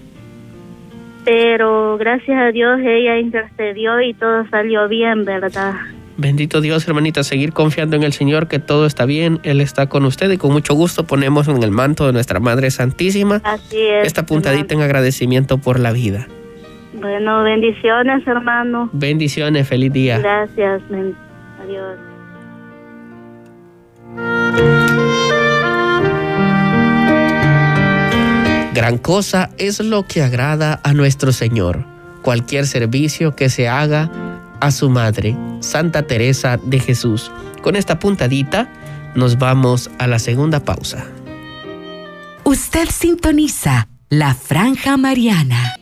pero 1.30 1.98
gracias 2.00 2.42
a 2.42 2.52
Dios 2.52 2.80
ella 2.80 3.20
intercedió 3.20 4.02
y 4.02 4.16
todo 4.16 4.48
salió 4.50 4.88
bien, 4.88 5.26
¿verdad? 5.26 5.74
Bendito 6.18 6.60
Dios, 6.60 6.88
hermanita, 6.88 7.24
seguir 7.24 7.54
confiando 7.54 7.96
en 7.96 8.02
el 8.02 8.14
Señor, 8.14 8.48
que 8.48 8.58
todo 8.58 8.88
está 8.88 9.06
bien, 9.06 9.40
Él 9.44 9.62
está 9.62 9.88
con 9.88 10.06
usted 10.06 10.32
y 10.32 10.38
con 10.38 10.52
mucho 10.52 10.74
gusto 10.74 11.06
ponemos 11.06 11.48
en 11.48 11.62
el 11.62 11.70
manto 11.70 12.08
de 12.08 12.14
nuestra 12.14 12.40
Madre 12.40 12.72
Santísima 12.72 13.42
Así 13.44 13.80
es, 13.80 14.08
esta 14.08 14.26
puntadita 14.26 14.74
en 14.74 14.82
agradecimiento 14.82 15.60
por 15.60 15.80
la 15.80 15.92
vida. 15.92 16.28
Bueno, 16.94 17.44
bendiciones, 17.44 18.26
hermano. 18.26 18.90
Bendiciones, 18.92 19.68
feliz 19.68 19.94
día. 19.94 20.18
Gracias, 20.18 20.82
adiós. 21.62 22.00
Gran 28.74 29.00
cosa 29.00 29.50
es 29.58 29.80
lo 29.80 30.06
que 30.06 30.22
agrada 30.22 30.80
a 30.84 30.94
nuestro 30.94 31.32
Señor, 31.32 31.86
cualquier 32.22 32.68
servicio 32.68 33.36
que 33.36 33.50
se 33.50 33.68
haga 33.68 34.12
a 34.62 34.70
su 34.70 34.92
madre, 34.92 35.36
Santa 35.60 36.04
Teresa 36.04 36.60
de 36.64 36.80
Jesús. 36.80 37.32
Con 37.64 37.76
esta 37.76 37.98
puntadita 37.98 38.72
nos 39.16 39.40
vamos 39.40 39.90
a 39.98 40.06
la 40.06 40.20
segunda 40.20 40.60
pausa. 40.64 41.08
Usted 42.44 42.90
sintoniza 42.90 43.88
la 44.10 44.36
franja 44.36 44.98
mariana. 44.98 45.76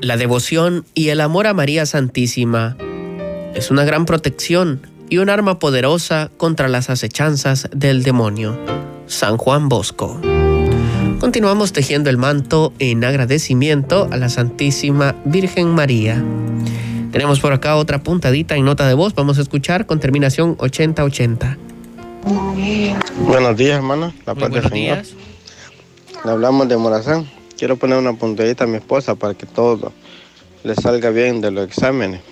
La 0.00 0.16
devoción 0.16 0.84
y 0.94 1.08
el 1.08 1.20
amor 1.20 1.48
a 1.48 1.54
María 1.54 1.84
Santísima 1.84 2.76
es 3.54 3.70
una 3.70 3.84
gran 3.84 4.06
protección 4.06 4.91
y 5.12 5.18
un 5.18 5.28
arma 5.28 5.58
poderosa 5.58 6.30
contra 6.38 6.68
las 6.68 6.88
acechanzas 6.88 7.68
del 7.70 8.02
demonio. 8.02 8.58
San 9.06 9.36
Juan 9.36 9.68
Bosco. 9.68 10.18
Continuamos 11.20 11.74
tejiendo 11.74 12.08
el 12.08 12.16
manto 12.16 12.72
en 12.78 13.04
agradecimiento 13.04 14.08
a 14.10 14.16
la 14.16 14.30
Santísima 14.30 15.14
Virgen 15.26 15.68
María. 15.68 16.24
Tenemos 17.10 17.40
por 17.40 17.52
acá 17.52 17.76
otra 17.76 18.02
puntadita 18.02 18.56
en 18.56 18.64
nota 18.64 18.88
de 18.88 18.94
voz. 18.94 19.14
Vamos 19.14 19.36
a 19.36 19.42
escuchar 19.42 19.84
con 19.84 20.00
terminación 20.00 20.56
8080. 20.58 21.58
Buenos 23.18 23.56
días, 23.58 23.76
hermano. 23.76 24.14
La 24.24 24.34
paz 24.34 24.44
del 24.44 24.62
buenos 24.62 24.70
Señor. 24.70 24.96
días. 24.96 25.14
Le 26.24 26.30
hablamos 26.30 26.70
de 26.70 26.78
Morazán. 26.78 27.28
Quiero 27.58 27.76
poner 27.76 27.98
una 27.98 28.14
puntadita 28.14 28.64
a 28.64 28.66
mi 28.66 28.76
esposa 28.76 29.14
para 29.14 29.34
que 29.34 29.44
todo 29.44 29.92
le 30.64 30.74
salga 30.74 31.10
bien 31.10 31.42
de 31.42 31.50
los 31.50 31.68
exámenes. 31.68 32.22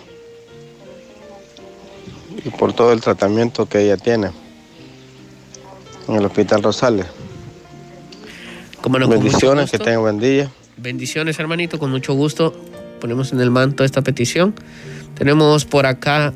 Y 2.44 2.50
por 2.50 2.72
todo 2.72 2.92
el 2.92 3.00
tratamiento 3.00 3.66
que 3.66 3.82
ella 3.82 3.96
tiene 3.96 4.30
en 6.08 6.14
el 6.14 6.24
Hospital 6.24 6.62
Rosales. 6.62 7.06
Como 8.80 8.98
no, 8.98 9.08
Bendiciones, 9.08 9.70
que 9.70 9.76
gusto. 9.76 9.84
tenga 9.84 9.98
buen 9.98 10.18
día. 10.18 10.50
Bendiciones, 10.76 11.38
hermanito, 11.38 11.78
con 11.78 11.90
mucho 11.90 12.14
gusto. 12.14 12.54
Ponemos 13.00 13.32
en 13.32 13.40
el 13.40 13.50
manto 13.50 13.84
esta 13.84 14.02
petición. 14.02 14.54
Tenemos 15.14 15.66
por 15.66 15.86
acá 15.86 16.32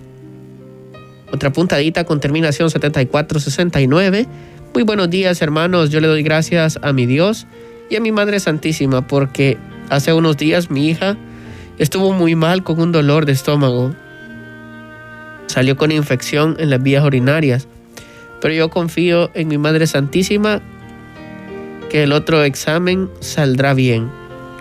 otra 1.33 1.53
puntadita 1.53 2.05
con 2.05 2.21
terminación 2.21 2.71
7469. 2.71 4.27
Muy 4.75 4.83
buenos 4.83 5.09
días, 5.09 5.41
hermanos. 5.41 5.91
Yo 5.91 6.01
le 6.01 6.07
doy 6.07 6.23
gracias 6.23 6.79
a 6.83 6.93
mi 6.93 7.07
Dios 7.07 7.47
y 7.89 7.97
a 7.97 8.01
mi 8.01 8.13
Madre 8.13 8.41
Santísima 8.41 9.07
porque 9.07 9.57
hace 9.89 10.13
unos 10.13 10.37
días 10.37 10.71
mi 10.71 10.89
hija 10.89 11.17
estuvo 11.79 12.13
muy 12.13 12.35
mal 12.35 12.63
con 12.63 12.81
un 12.81 12.93
dolor 12.93 13.25
de 13.25 13.33
estómago. 13.33 13.95
Salió 15.55 15.77
con 15.77 15.93
infección 15.93 16.57
en 16.59 16.69
las 16.69 16.83
vías 16.83 17.05
urinarias. 17.05 17.69
Pero 18.41 18.55
yo 18.55 18.71
confío 18.71 19.31
en 19.35 19.47
mi 19.47 19.57
Madre 19.57 19.87
Santísima 19.87 20.61
que 21.91 22.03
el 22.03 22.11
otro 22.11 22.43
examen 22.43 23.09
saldrá 23.21 23.73
bien. 23.73 24.11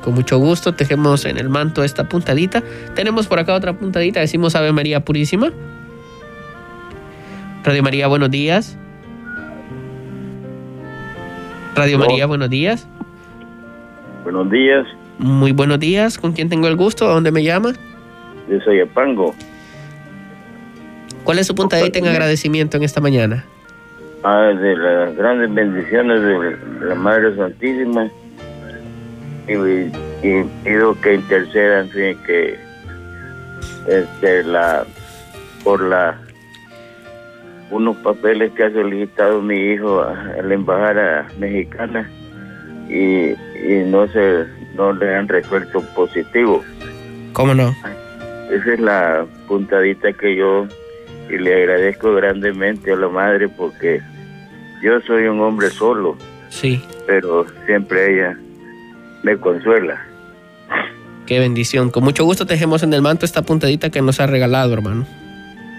Con 0.03 0.13
mucho 0.13 0.38
gusto 0.38 0.75
tejemos 0.75 1.25
en 1.25 1.39
el 1.39 1.49
manto 1.49 1.84
esta 1.84 2.08
puntadita. 2.08 2.62
Tenemos 2.93 3.25
por 3.25 3.39
acá 3.39 3.56
otra 3.56 3.73
puntadita, 3.73 4.19
decimos 4.19 4.53
Ave 4.53 4.71
María 4.71 5.03
Purísima. 5.03 5.51
Radio 7.63 7.82
María, 7.82 8.06
buenos 8.06 8.29
días. 8.29 8.77
Radio 11.75 11.97
No. 11.97 12.06
María, 12.06 12.27
buenos 12.27 12.51
días. 12.51 12.88
Buenos 14.23 14.47
días, 14.51 14.86
Muy 15.17 15.53
buenos 15.53 15.79
días. 15.79 16.19
¿Con 16.19 16.34
quién 16.34 16.49
tengo 16.49 16.67
el 16.67 16.75
gusto? 16.75 17.10
¿A 17.10 17.15
dónde 17.15 17.32
me 17.32 17.43
llama? 17.43 17.73
yo 18.47 18.60
soy 18.63 18.77
Epango. 18.79 19.34
¿Cuál 21.23 21.39
es 21.39 21.47
su 21.47 21.55
puntadita 21.55 21.99
en 21.99 22.07
agradecimiento 22.07 22.77
en 22.77 22.83
esta 22.83 23.01
mañana? 23.01 23.45
Ah, 24.23 24.53
de 24.57 24.75
las 24.75 25.15
grandes 25.15 25.53
bendiciones 25.53 26.21
de 26.21 26.86
la 26.88 26.95
Madre 26.95 27.36
Santísima. 27.36 28.09
Y, 29.47 29.53
y 30.25 30.43
pido 30.63 30.99
que 31.01 31.15
intercedan, 31.15 31.86
en 31.86 31.91
fin, 31.91 32.17
que 32.25 32.57
este, 33.88 34.43
la, 34.43 34.86
por 35.63 35.81
la 35.81 36.17
unos 37.71 37.97
papeles 37.97 38.51
que 38.53 38.63
ha 38.63 38.71
solicitado 38.71 39.41
mi 39.41 39.57
hijo 39.73 40.01
a, 40.01 40.12
a 40.12 40.41
la 40.41 40.53
embajada 40.53 41.27
mexicana 41.39 42.09
y, 42.88 43.31
y 43.31 43.83
no 43.88 44.07
se 44.07 44.45
no 44.75 44.93
le 44.93 45.15
han 45.15 45.27
resuelto 45.27 45.81
positivo. 45.95 46.63
¿Cómo 47.33 47.53
no? 47.53 47.75
Esa 48.51 48.73
es 48.73 48.79
la 48.79 49.25
puntadita 49.47 50.13
que 50.13 50.36
yo 50.36 50.67
y 51.29 51.38
le 51.38 51.55
agradezco 51.55 52.13
grandemente 52.13 52.91
a 52.93 52.95
la 52.95 53.07
madre 53.09 53.47
porque 53.49 54.01
yo 54.83 54.99
soy 55.01 55.23
un 55.27 55.39
hombre 55.41 55.69
solo, 55.69 56.17
Sí. 56.49 56.81
pero 57.07 57.45
siempre 57.65 58.13
ella 58.15 58.38
me 59.23 59.38
consuela. 59.38 60.01
Qué 61.25 61.39
bendición. 61.39 61.89
Con 61.89 62.03
mucho 62.03 62.25
gusto 62.25 62.45
tejemos 62.45 62.83
en 62.83 62.93
el 62.93 63.01
manto 63.01 63.25
esta 63.25 63.41
puntadita 63.43 63.89
que 63.89 64.01
nos 64.01 64.19
ha 64.19 64.27
regalado, 64.27 64.73
hermano. 64.73 65.05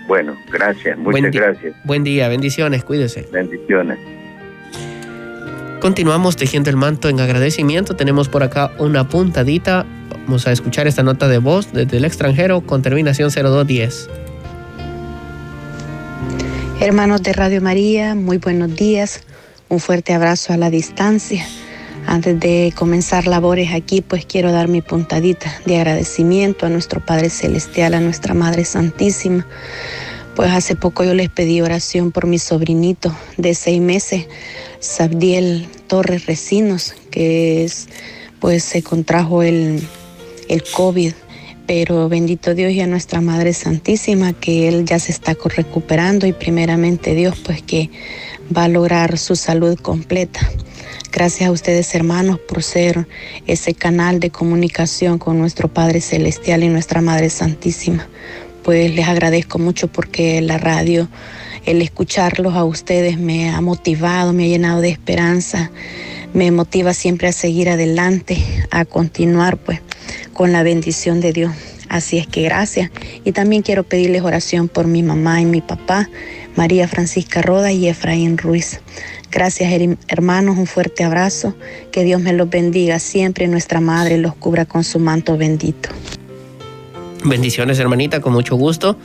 Bueno, 0.08 0.34
gracias, 0.50 0.96
muchas 0.98 1.20
Buen 1.20 1.32
gracias. 1.32 1.74
Buen 1.84 2.04
día, 2.04 2.28
bendiciones, 2.28 2.84
cuídese. 2.84 3.28
Bendiciones. 3.32 3.98
Continuamos 5.80 6.36
tejiendo 6.36 6.70
el 6.70 6.76
manto 6.76 7.10
en 7.10 7.20
agradecimiento. 7.20 7.94
Tenemos 7.94 8.28
por 8.30 8.42
acá 8.42 8.70
una 8.78 9.06
puntadita. 9.06 9.84
Vamos 10.26 10.46
a 10.46 10.52
escuchar 10.52 10.86
esta 10.86 11.02
nota 11.02 11.28
de 11.28 11.36
voz 11.38 11.72
desde 11.74 11.98
el 11.98 12.06
extranjero 12.06 12.62
con 12.62 12.80
terminación 12.80 13.30
0210. 13.30 14.08
Hermanos 16.84 17.22
de 17.22 17.32
Radio 17.32 17.62
María, 17.62 18.14
muy 18.14 18.36
buenos 18.36 18.76
días. 18.76 19.22
Un 19.70 19.80
fuerte 19.80 20.12
abrazo 20.12 20.52
a 20.52 20.58
la 20.58 20.68
distancia. 20.68 21.46
Antes 22.06 22.38
de 22.38 22.74
comenzar 22.76 23.26
labores 23.26 23.72
aquí, 23.72 24.02
pues 24.02 24.26
quiero 24.26 24.52
dar 24.52 24.68
mi 24.68 24.82
puntadita 24.82 25.50
de 25.64 25.78
agradecimiento 25.78 26.66
a 26.66 26.68
nuestro 26.68 27.02
Padre 27.02 27.30
Celestial, 27.30 27.94
a 27.94 28.00
nuestra 28.00 28.34
Madre 28.34 28.66
Santísima. 28.66 29.46
Pues 30.36 30.50
hace 30.50 30.76
poco 30.76 31.04
yo 31.04 31.14
les 31.14 31.30
pedí 31.30 31.62
oración 31.62 32.12
por 32.12 32.26
mi 32.26 32.38
sobrinito 32.38 33.16
de 33.38 33.54
seis 33.54 33.80
meses, 33.80 34.26
Sabdiel 34.78 35.66
Torres 35.86 36.26
Recinos, 36.26 36.94
que 37.10 37.64
es, 37.64 37.88
pues 38.40 38.62
se 38.62 38.82
contrajo 38.82 39.42
el, 39.42 39.80
el 40.50 40.62
COVID 40.62 41.14
pero 41.66 42.08
bendito 42.08 42.54
Dios 42.54 42.72
y 42.72 42.80
a 42.80 42.86
nuestra 42.86 43.20
Madre 43.20 43.52
Santísima 43.52 44.32
que 44.32 44.68
Él 44.68 44.84
ya 44.84 44.98
se 44.98 45.12
está 45.12 45.36
recuperando 45.56 46.26
y 46.26 46.32
primeramente 46.32 47.14
Dios 47.14 47.38
pues 47.44 47.62
que 47.62 47.90
va 48.54 48.64
a 48.64 48.68
lograr 48.68 49.18
su 49.18 49.36
salud 49.36 49.78
completa. 49.78 50.40
Gracias 51.12 51.48
a 51.48 51.52
ustedes 51.52 51.94
hermanos 51.94 52.38
por 52.40 52.62
ser 52.62 53.06
ese 53.46 53.72
canal 53.74 54.20
de 54.20 54.30
comunicación 54.30 55.18
con 55.18 55.38
nuestro 55.38 55.68
Padre 55.68 56.00
Celestial 56.00 56.64
y 56.64 56.68
nuestra 56.68 57.00
Madre 57.00 57.30
Santísima. 57.30 58.08
Pues 58.62 58.94
les 58.94 59.06
agradezco 59.06 59.58
mucho 59.58 59.88
porque 59.88 60.40
la 60.40 60.58
radio, 60.58 61.08
el 61.66 61.82
escucharlos 61.82 62.54
a 62.54 62.64
ustedes 62.64 63.18
me 63.18 63.50
ha 63.50 63.60
motivado, 63.60 64.32
me 64.32 64.44
ha 64.44 64.48
llenado 64.48 64.80
de 64.80 64.90
esperanza, 64.90 65.70
me 66.32 66.50
motiva 66.50 66.94
siempre 66.94 67.28
a 67.28 67.32
seguir 67.32 67.68
adelante, 67.70 68.36
a 68.70 68.84
continuar 68.84 69.56
pues 69.56 69.80
con 70.32 70.52
la 70.52 70.62
bendición 70.62 71.20
de 71.20 71.32
Dios. 71.32 71.52
Así 71.88 72.18
es 72.18 72.26
que 72.26 72.42
gracias. 72.42 72.90
Y 73.24 73.32
también 73.32 73.62
quiero 73.62 73.82
pedirles 73.84 74.22
oración 74.22 74.68
por 74.68 74.86
mi 74.86 75.02
mamá 75.02 75.40
y 75.40 75.44
mi 75.44 75.60
papá, 75.60 76.08
María 76.56 76.88
Francisca 76.88 77.42
Roda 77.42 77.72
y 77.72 77.88
Efraín 77.88 78.38
Ruiz. 78.38 78.80
Gracias 79.30 79.70
her- 79.72 79.98
hermanos, 80.08 80.56
un 80.56 80.66
fuerte 80.66 81.04
abrazo. 81.04 81.54
Que 81.92 82.02
Dios 82.04 82.20
me 82.20 82.32
los 82.32 82.48
bendiga 82.48 82.98
siempre 82.98 83.44
y 83.44 83.48
nuestra 83.48 83.80
Madre 83.80 84.16
los 84.16 84.34
cubra 84.34 84.64
con 84.64 84.82
su 84.84 84.98
manto 84.98 85.36
bendito. 85.36 85.90
Bendiciones, 87.24 87.78
hermanita, 87.78 88.20
con 88.20 88.32
mucho 88.32 88.56
gusto. 88.56 88.96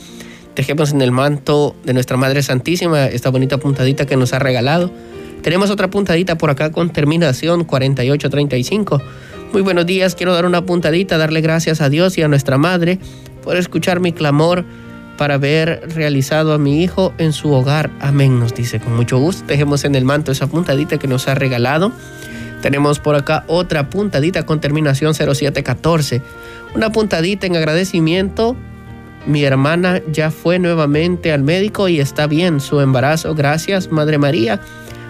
Tejemos 0.54 0.92
en 0.92 1.02
el 1.02 1.12
manto 1.12 1.76
de 1.86 1.94
nuestra 1.94 2.18
Madre 2.18 2.44
Santísima 2.44 3.06
esta 3.08 3.30
bonita 3.30 3.58
puntadita 3.60 4.06
que 4.06 4.18
nos 4.18 4.34
ha 4.34 4.40
regalado. 4.40 4.92
Tenemos 5.42 5.70
otra 5.70 5.90
puntadita 5.90 6.38
por 6.38 6.50
acá 6.50 6.72
con 6.72 6.90
terminación 6.92 7.64
4835. 7.64 9.02
Muy 9.52 9.64
buenos 9.64 9.88
días, 9.88 10.14
quiero 10.14 10.34
dar 10.34 10.46
una 10.46 10.64
puntadita, 10.64 11.18
darle 11.18 11.42
gracias 11.42 11.82
a 11.82 11.90
Dios 11.90 12.20
y 12.20 12.22
a 12.22 12.28
nuestra 12.28 12.60
Madre 12.60 13.00
por 13.44 13.58
escuchar 13.58 14.00
mi 14.00 14.14
clamor 14.14 14.64
para 15.18 15.40
ver 15.40 15.82
realizado 15.96 16.54
a 16.54 16.60
mi 16.60 16.84
hijo 16.84 17.14
en 17.18 17.34
su 17.34 17.52
hogar. 17.52 17.90
Amén, 18.00 18.40
nos 18.40 18.54
dice 18.54 18.80
con 18.80 18.96
mucho 18.96 19.18
gusto. 19.18 19.44
Tejemos 19.48 19.86
en 19.86 19.96
el 19.96 20.06
manto 20.06 20.32
esa 20.32 20.46
puntadita 20.46 21.00
que 21.00 21.08
nos 21.08 21.28
ha 21.28 21.34
regalado. 21.34 21.92
Tenemos 22.62 23.00
por 23.00 23.16
acá 23.16 23.44
otra 23.48 23.90
puntadita 23.90 24.46
con 24.46 24.62
terminación 24.62 25.16
0714. 25.16 26.22
Una 26.76 26.92
puntadita 26.92 27.48
en 27.48 27.56
agradecimiento. 27.56 28.56
Mi 29.26 29.44
hermana 29.46 30.00
ya 30.12 30.30
fue 30.30 30.60
nuevamente 30.60 31.32
al 31.32 31.42
médico 31.42 31.90
y 31.90 32.00
está 32.00 32.28
bien 32.28 32.60
su 32.60 32.82
embarazo. 32.82 33.34
Gracias, 33.34 33.92
Madre 33.92 34.20
María, 34.20 34.62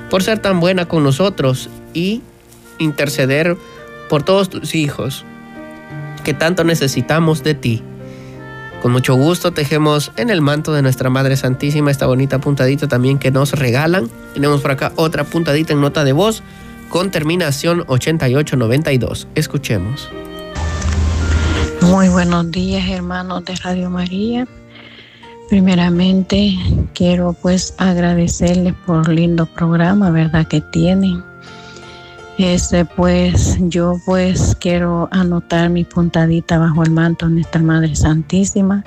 por 0.10 0.24
ser 0.24 0.40
tan 0.40 0.62
buena 0.62 0.88
con 0.88 1.04
nosotros 1.04 1.70
y 1.94 2.22
interceder 2.78 3.58
por 3.58 3.79
todos 4.24 4.50
tus 4.50 4.76
hijos 4.76 5.26
que 6.24 6.34
tanto 6.34 6.64
necesitamos 6.64 7.44
de 7.44 7.54
ti. 7.54 7.84
Con 8.82 8.92
mucho 8.92 9.16
gusto 9.16 9.52
tejemos 9.52 10.12
en 10.16 10.30
el 10.30 10.42
manto 10.42 10.74
de 10.74 10.82
nuestra 10.82 11.10
Madre 11.10 11.36
Santísima 11.36 11.92
esta 11.92 12.08
bonita 12.08 12.40
puntadita 12.40 12.88
también 12.88 13.20
que 13.20 13.30
nos 13.30 13.52
regalan. 13.54 14.10
Tenemos 14.34 14.62
por 14.62 14.72
acá 14.72 14.94
otra 14.96 15.24
puntadita 15.24 15.74
en 15.74 15.82
nota 15.82 16.04
de 16.04 16.14
voz 16.14 16.44
con 16.90 17.12
terminación 17.12 17.84
8892. 17.88 19.28
Escuchemos. 19.36 20.10
Muy 21.82 22.10
buenos 22.10 22.52
días 22.52 22.90
hermanos 22.90 23.46
de 23.46 23.56
Radio 23.56 23.90
María. 23.90 24.48
Primeramente 25.50 26.56
quiero 26.94 27.34
pues 27.34 27.74
agradecerles 27.78 28.76
por 28.86 29.10
lindo 29.10 29.46
programa, 29.46 30.12
¿verdad? 30.12 30.48
Que 30.48 30.62
tienen. 30.62 31.29
Este 32.40 32.86
pues 32.86 33.58
yo 33.60 34.00
pues 34.06 34.56
quiero 34.62 35.10
anotar 35.12 35.70
mi 35.70 35.84
puntadita 35.84 36.58
bajo 36.58 36.84
el 36.84 36.92
manto 36.92 37.28
de 37.28 37.34
nuestra 37.34 37.62
Madre 37.62 37.94
Santísima 37.98 38.86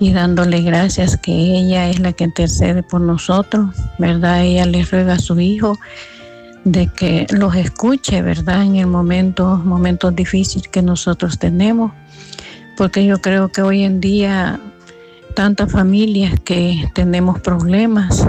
y 0.00 0.12
dándole 0.12 0.62
gracias 0.62 1.16
que 1.16 1.30
ella 1.32 1.88
es 1.88 2.00
la 2.00 2.12
que 2.12 2.24
intercede 2.24 2.82
por 2.82 3.00
nosotros, 3.00 3.76
¿verdad? 4.00 4.42
Ella 4.42 4.66
le 4.66 4.84
ruega 4.84 5.12
a 5.12 5.18
su 5.20 5.38
hijo 5.38 5.78
de 6.64 6.88
que 6.88 7.28
los 7.30 7.54
escuche, 7.54 8.20
¿verdad? 8.20 8.64
En 8.64 8.74
el 8.74 8.88
momento, 8.88 9.62
momentos 9.64 10.16
difíciles 10.16 10.66
que 10.66 10.82
nosotros 10.82 11.38
tenemos, 11.38 11.92
porque 12.76 13.06
yo 13.06 13.18
creo 13.18 13.48
que 13.50 13.62
hoy 13.62 13.84
en 13.84 14.00
día 14.00 14.58
tantas 15.36 15.70
familias 15.70 16.34
que 16.40 16.90
tenemos 16.96 17.40
problemas, 17.42 18.26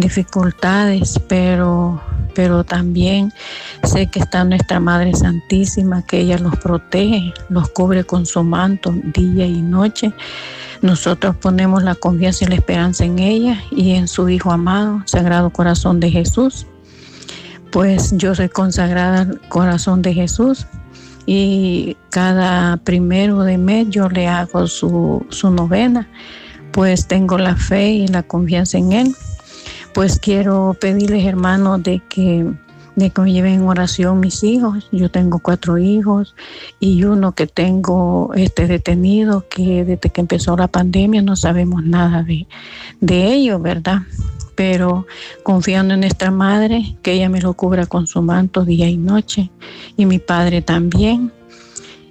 dificultades, 0.00 1.20
pero, 1.28 2.00
pero 2.34 2.64
también 2.64 3.32
sé 3.84 4.06
que 4.06 4.20
está 4.20 4.44
nuestra 4.44 4.80
Madre 4.80 5.14
Santísima, 5.14 6.02
que 6.02 6.20
ella 6.20 6.38
los 6.38 6.56
protege, 6.56 7.32
los 7.48 7.68
cubre 7.70 8.04
con 8.04 8.26
su 8.26 8.42
manto 8.42 8.94
día 9.14 9.46
y 9.46 9.60
noche. 9.60 10.12
Nosotros 10.80 11.36
ponemos 11.36 11.82
la 11.82 11.94
confianza 11.94 12.44
y 12.44 12.48
la 12.48 12.54
esperanza 12.54 13.04
en 13.04 13.18
ella 13.18 13.62
y 13.70 13.92
en 13.92 14.06
su 14.06 14.28
Hijo 14.28 14.52
amado, 14.52 15.02
Sagrado 15.06 15.50
Corazón 15.50 16.00
de 16.00 16.10
Jesús. 16.10 16.66
Pues 17.72 18.14
yo 18.16 18.34
soy 18.34 18.48
consagrada 18.48 19.22
al 19.22 19.40
corazón 19.48 20.00
de 20.02 20.14
Jesús 20.14 20.66
y 21.26 21.98
cada 22.08 22.78
primero 22.78 23.42
de 23.42 23.58
mes 23.58 23.88
yo 23.90 24.08
le 24.08 24.26
hago 24.28 24.66
su, 24.66 25.26
novena, 25.42 26.08
pues 26.72 27.06
tengo 27.06 27.36
la 27.36 27.54
fe 27.54 27.90
y 27.90 28.08
la 28.08 28.22
confianza 28.22 28.78
en 28.78 28.92
Él. 28.92 29.14
Pues 29.98 30.20
quiero 30.20 30.76
pedirles, 30.80 31.26
hermanos, 31.26 31.82
de 31.82 32.00
que, 32.08 32.46
de 32.94 33.10
que 33.10 33.20
me 33.20 33.32
lleven 33.32 33.54
en 33.54 33.62
oración 33.66 34.20
mis 34.20 34.44
hijos. 34.44 34.88
Yo 34.92 35.10
tengo 35.10 35.40
cuatro 35.40 35.76
hijos 35.76 36.36
y 36.78 37.02
uno 37.02 37.32
que 37.32 37.48
tengo 37.48 38.30
este 38.36 38.68
detenido, 38.68 39.48
que 39.48 39.84
desde 39.84 40.10
que 40.10 40.20
empezó 40.20 40.56
la 40.56 40.68
pandemia 40.68 41.20
no 41.20 41.34
sabemos 41.34 41.82
nada 41.82 42.22
de, 42.22 42.46
de 43.00 43.58
¿verdad? 43.60 44.02
pero 44.54 45.04
confiando 45.42 45.94
en 45.94 46.00
nuestra 46.00 46.30
madre, 46.30 46.96
que 47.02 47.14
ella 47.14 47.28
me 47.28 47.40
lo 47.40 47.54
cubra 47.54 47.86
con 47.86 48.06
su 48.06 48.22
manto 48.22 48.64
día 48.64 48.88
y 48.88 48.96
noche, 48.96 49.50
y 49.96 50.06
mi 50.06 50.20
padre 50.20 50.62
también. 50.62 51.32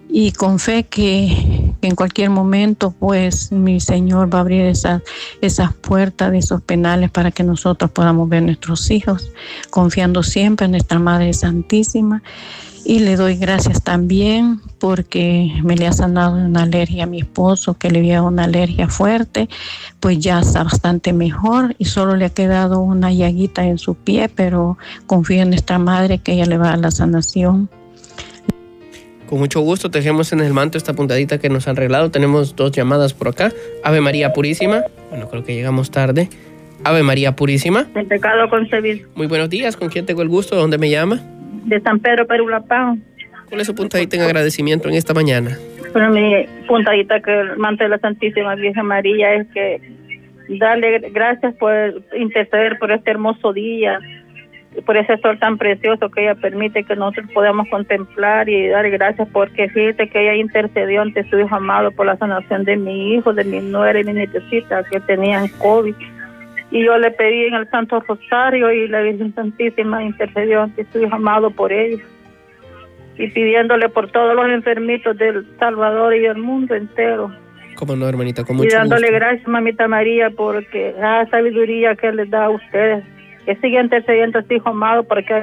Y 0.09 0.31
con 0.31 0.59
fe 0.59 0.83
que, 0.83 1.73
en 1.81 1.95
cualquier 1.95 2.29
momento, 2.29 2.91
pues 2.91 3.51
mi 3.51 3.79
Señor 3.79 4.33
va 4.33 4.39
a 4.39 4.41
abrir 4.41 4.65
esas, 4.65 5.01
esas 5.41 5.73
puertas 5.73 6.31
de 6.31 6.39
esos 6.39 6.61
penales 6.61 7.11
para 7.11 7.31
que 7.31 7.43
nosotros 7.43 7.91
podamos 7.91 8.29
ver 8.29 8.43
nuestros 8.43 8.89
hijos, 8.89 9.31
confiando 9.69 10.23
siempre 10.23 10.65
en 10.65 10.71
nuestra 10.71 10.99
Madre 10.99 11.33
Santísima 11.33 12.23
y 12.87 12.99
le 12.99 13.17
doy 13.17 13.35
gracias 13.35 13.83
también 13.83 14.61
porque 14.79 15.51
me 15.61 15.75
le 15.75 15.87
ha 15.87 15.91
sanado 15.91 16.37
una 16.37 16.63
alergia 16.63 17.03
a 17.03 17.07
mi 17.07 17.19
esposo, 17.19 17.73
que 17.73 17.91
le 17.91 17.99
había 17.99 18.21
una 18.21 18.45
alergia 18.45 18.87
fuerte, 18.87 19.49
pues 19.99 20.19
ya 20.19 20.39
está 20.39 20.63
bastante 20.63 21.11
mejor 21.11 21.75
y 21.79 21.85
solo 21.85 22.15
le 22.15 22.23
ha 22.23 22.29
quedado 22.29 22.79
una 22.79 23.11
llaguita 23.11 23.65
en 23.65 23.77
su 23.77 23.95
pie, 23.95 24.29
pero 24.29 24.77
confío 25.05 25.41
en 25.41 25.49
nuestra 25.49 25.79
madre 25.79 26.19
que 26.19 26.31
ella 26.31 26.45
le 26.45 26.57
va 26.57 26.71
a 26.71 26.77
la 26.77 26.89
sanación. 26.89 27.69
Con 29.27 29.39
mucho 29.39 29.61
gusto 29.61 29.91
tejemos 29.91 30.31
en 30.33 30.39
el 30.39 30.53
manto 30.53 30.77
esta 30.77 30.93
puntadita 30.93 31.37
que 31.37 31.49
nos 31.49 31.67
han 31.67 31.75
regalado. 31.75 32.11
Tenemos 32.11 32.55
dos 32.55 32.71
llamadas 32.71 33.13
por 33.13 33.27
acá. 33.29 33.51
Ave 33.83 34.01
María 34.01 34.33
Purísima. 34.33 34.83
Bueno, 35.09 35.29
creo 35.29 35.43
que 35.43 35.53
llegamos 35.53 35.91
tarde. 35.91 36.29
Ave 36.83 37.03
María 37.03 37.35
Purísima. 37.35 37.87
El 37.95 38.05
pecado 38.05 38.49
concebido. 38.49 39.07
Muy 39.15 39.27
buenos 39.27 39.49
días. 39.49 39.75
¿Con 39.75 39.89
quién 39.89 40.05
tengo 40.05 40.21
el 40.21 40.29
gusto? 40.29 40.55
¿Dónde 40.55 40.77
me 40.77 40.89
llama? 40.89 41.21
de 41.67 41.81
San 41.81 41.99
Pedro 41.99 42.25
Perulapán. 42.25 43.03
¿Cuál 43.49 43.61
es 43.61 43.67
su 43.67 43.75
puntadita 43.75 44.15
en 44.15 44.23
agradecimiento 44.23 44.89
en 44.89 44.95
esta 44.95 45.13
mañana? 45.13 45.57
Bueno, 45.93 46.09
mi 46.11 46.45
puntadita 46.67 47.21
que 47.21 47.39
el 47.39 47.57
manto 47.57 47.83
de 47.83 47.89
la 47.89 47.99
Santísima 47.99 48.55
Virgen 48.55 48.85
María 48.85 49.35
es 49.35 49.47
que 49.53 49.81
darle 50.59 50.99
gracias 51.11 51.53
por 51.55 52.03
interceder 52.17 52.77
por 52.79 52.91
este 52.91 53.11
hermoso 53.11 53.53
día, 53.53 53.99
por 54.85 54.97
ese 54.97 55.17
sol 55.17 55.39
tan 55.39 55.57
precioso 55.57 56.09
que 56.09 56.21
ella 56.21 56.35
permite 56.35 56.83
que 56.83 56.95
nosotros 56.95 57.29
podamos 57.33 57.67
contemplar 57.69 58.47
y 58.47 58.67
darle 58.67 58.91
gracias 58.91 59.27
porque 59.31 59.69
fíjate 59.69 60.09
que 60.09 60.21
ella 60.21 60.35
intercedió 60.35 61.01
ante 61.01 61.27
su 61.29 61.39
hijo 61.39 61.55
amado 61.55 61.91
por 61.91 62.05
la 62.05 62.17
sanación 62.17 62.63
de 62.63 62.77
mi 62.77 63.15
hijo, 63.15 63.33
de 63.33 63.43
mi 63.43 63.59
nuera 63.59 63.99
y 63.99 64.03
mi 64.03 64.13
nietecita 64.13 64.83
que 64.83 64.99
tenían 65.01 65.47
COVID. 65.59 65.95
Y 66.69 66.83
yo 66.83 66.97
le 66.97 67.11
pedí 67.11 67.45
en 67.45 67.53
el 67.53 67.69
Santo 67.69 67.99
Rosario 68.01 68.71
y 68.71 68.87
la 68.87 69.01
Virgen 69.01 69.33
Santísima 69.33 70.03
intercedió 70.03 70.63
ante 70.63 70.85
su 70.91 71.01
Hijo 71.01 71.15
amado 71.15 71.49
por 71.49 71.71
ellos 71.71 72.01
y 73.17 73.27
pidiéndole 73.29 73.89
por 73.89 74.11
todos 74.11 74.35
los 74.35 74.47
enfermitos 74.47 75.17
del 75.17 75.45
Salvador 75.57 76.15
y 76.15 76.19
del 76.19 76.37
mundo 76.37 76.75
entero. 76.75 77.31
Como 77.75 77.95
no, 77.95 78.07
hermanita, 78.07 78.43
con 78.43 78.57
mucho 78.57 78.69
Y 78.69 78.71
dándole 78.71 79.11
gracias, 79.11 79.47
mamita 79.47 79.87
María, 79.87 80.29
porque 80.31 80.95
la 80.99 81.27
sabiduría 81.29 81.95
que 81.95 82.11
les 82.11 82.29
da 82.29 82.45
a 82.45 82.49
ustedes, 82.49 83.03
intercediendo 83.47 84.39
a 84.39 84.43
su 84.43 84.53
Hijo 84.53 84.69
amado 84.69 85.03
porque 85.03 85.33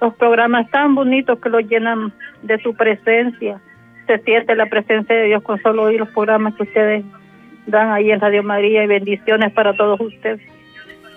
los 0.00 0.14
programas 0.14 0.70
tan 0.70 0.94
bonitos 0.94 1.38
que 1.40 1.48
los 1.48 1.66
llenan 1.68 2.12
de 2.42 2.60
su 2.62 2.74
presencia. 2.74 3.60
Se 4.06 4.18
siente 4.20 4.54
la 4.56 4.66
presencia 4.66 5.14
de 5.14 5.26
Dios 5.26 5.42
con 5.42 5.60
solo 5.62 5.84
oír 5.84 6.00
los 6.00 6.08
programas 6.08 6.54
que 6.54 6.64
ustedes 6.64 7.04
dan 7.66 7.90
ahí 7.90 8.10
en 8.10 8.20
Radio 8.20 8.42
María 8.42 8.84
y 8.84 8.86
bendiciones 8.86 9.52
para 9.52 9.76
todos 9.76 10.00
ustedes. 10.00 10.40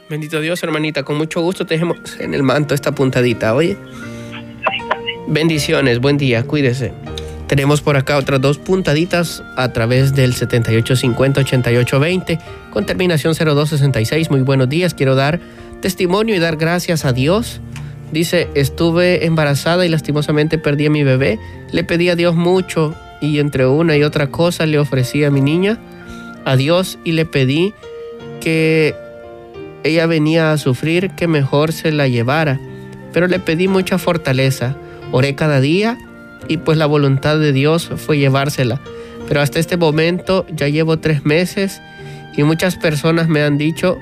Bendito 0.10 0.42
Dios, 0.42 0.62
hermanita, 0.64 1.04
con 1.04 1.18
mucho 1.18 1.42
gusto 1.42 1.66
te 1.66 1.76
dejemos 1.76 2.20
en 2.20 2.34
el 2.34 2.44
manto 2.44 2.76
esta 2.76 2.94
puntadita, 2.94 3.56
oye. 3.56 3.78
Bendiciones, 5.28 6.00
buen 6.00 6.18
día, 6.18 6.44
cuídese. 6.44 6.94
Tenemos 7.48 7.82
por 7.82 7.96
acá 7.98 8.18
otras 8.18 8.42
dos 8.42 8.58
puntaditas 8.58 9.44
a 9.56 9.72
través 9.74 10.14
del 10.14 10.34
7850-8820 10.34 12.40
con 12.70 12.86
terminación 12.86 13.34
0266. 13.34 14.30
Muy 14.30 14.42
buenos 14.42 14.70
días, 14.70 14.94
quiero 14.94 15.16
dar 15.16 15.40
testimonio 15.84 16.34
y 16.34 16.40
dar 16.40 16.56
gracias 16.56 17.04
a 17.04 17.12
Dios. 17.12 17.60
Dice, 18.14 18.48
estuve 18.56 19.26
embarazada 19.26 19.86
y 19.86 19.90
lastimosamente 19.90 20.58
perdí 20.58 20.86
a 20.86 20.90
mi 20.90 21.04
bebé. 21.04 21.40
Le 21.74 21.84
pedí 21.84 22.08
a 22.08 22.16
Dios 22.16 22.36
mucho 22.36 22.96
y 23.20 23.40
entre 23.40 23.68
una 23.68 23.98
y 23.98 24.04
otra 24.04 24.28
cosa 24.28 24.66
le 24.66 24.80
ofrecí 24.80 25.26
a 25.26 25.30
mi 25.30 25.42
niña 25.42 25.78
a 26.46 26.56
Dios 26.56 27.00
y 27.04 27.12
le 27.12 27.26
pedí 27.26 27.74
que 28.40 28.96
ella 29.84 30.06
venía 30.06 30.54
a 30.54 30.58
sufrir, 30.58 31.12
que 31.18 31.28
mejor 31.28 31.74
se 31.74 31.92
la 31.92 32.08
llevara. 32.08 32.62
Pero 33.12 33.28
le 33.28 33.40
pedí 33.40 33.68
mucha 33.68 33.98
fortaleza. 33.98 34.78
Oré 35.12 35.36
cada 35.36 35.60
día 35.60 35.98
y 36.48 36.58
pues 36.58 36.78
la 36.78 36.86
voluntad 36.86 37.40
de 37.40 37.52
Dios 37.52 37.90
fue 37.98 38.20
llevársela. 38.20 38.80
Pero 39.28 39.42
hasta 39.42 39.60
este 39.60 39.76
momento 39.76 40.46
ya 40.50 40.70
llevo 40.70 41.00
tres 41.00 41.26
meses 41.26 41.82
y 42.38 42.44
muchas 42.44 42.78
personas 42.78 43.28
me 43.28 43.44
han 43.44 43.58
dicho 43.58 43.98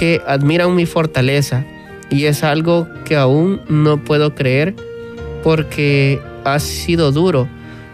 que 0.00 0.22
admiran 0.26 0.74
mi 0.74 0.86
fortaleza 0.86 1.66
y 2.08 2.24
es 2.24 2.42
algo 2.42 2.88
que 3.04 3.16
aún 3.16 3.60
no 3.68 4.02
puedo 4.02 4.34
creer 4.34 4.74
porque 5.44 6.22
ha 6.42 6.58
sido 6.58 7.12
duro. 7.12 7.46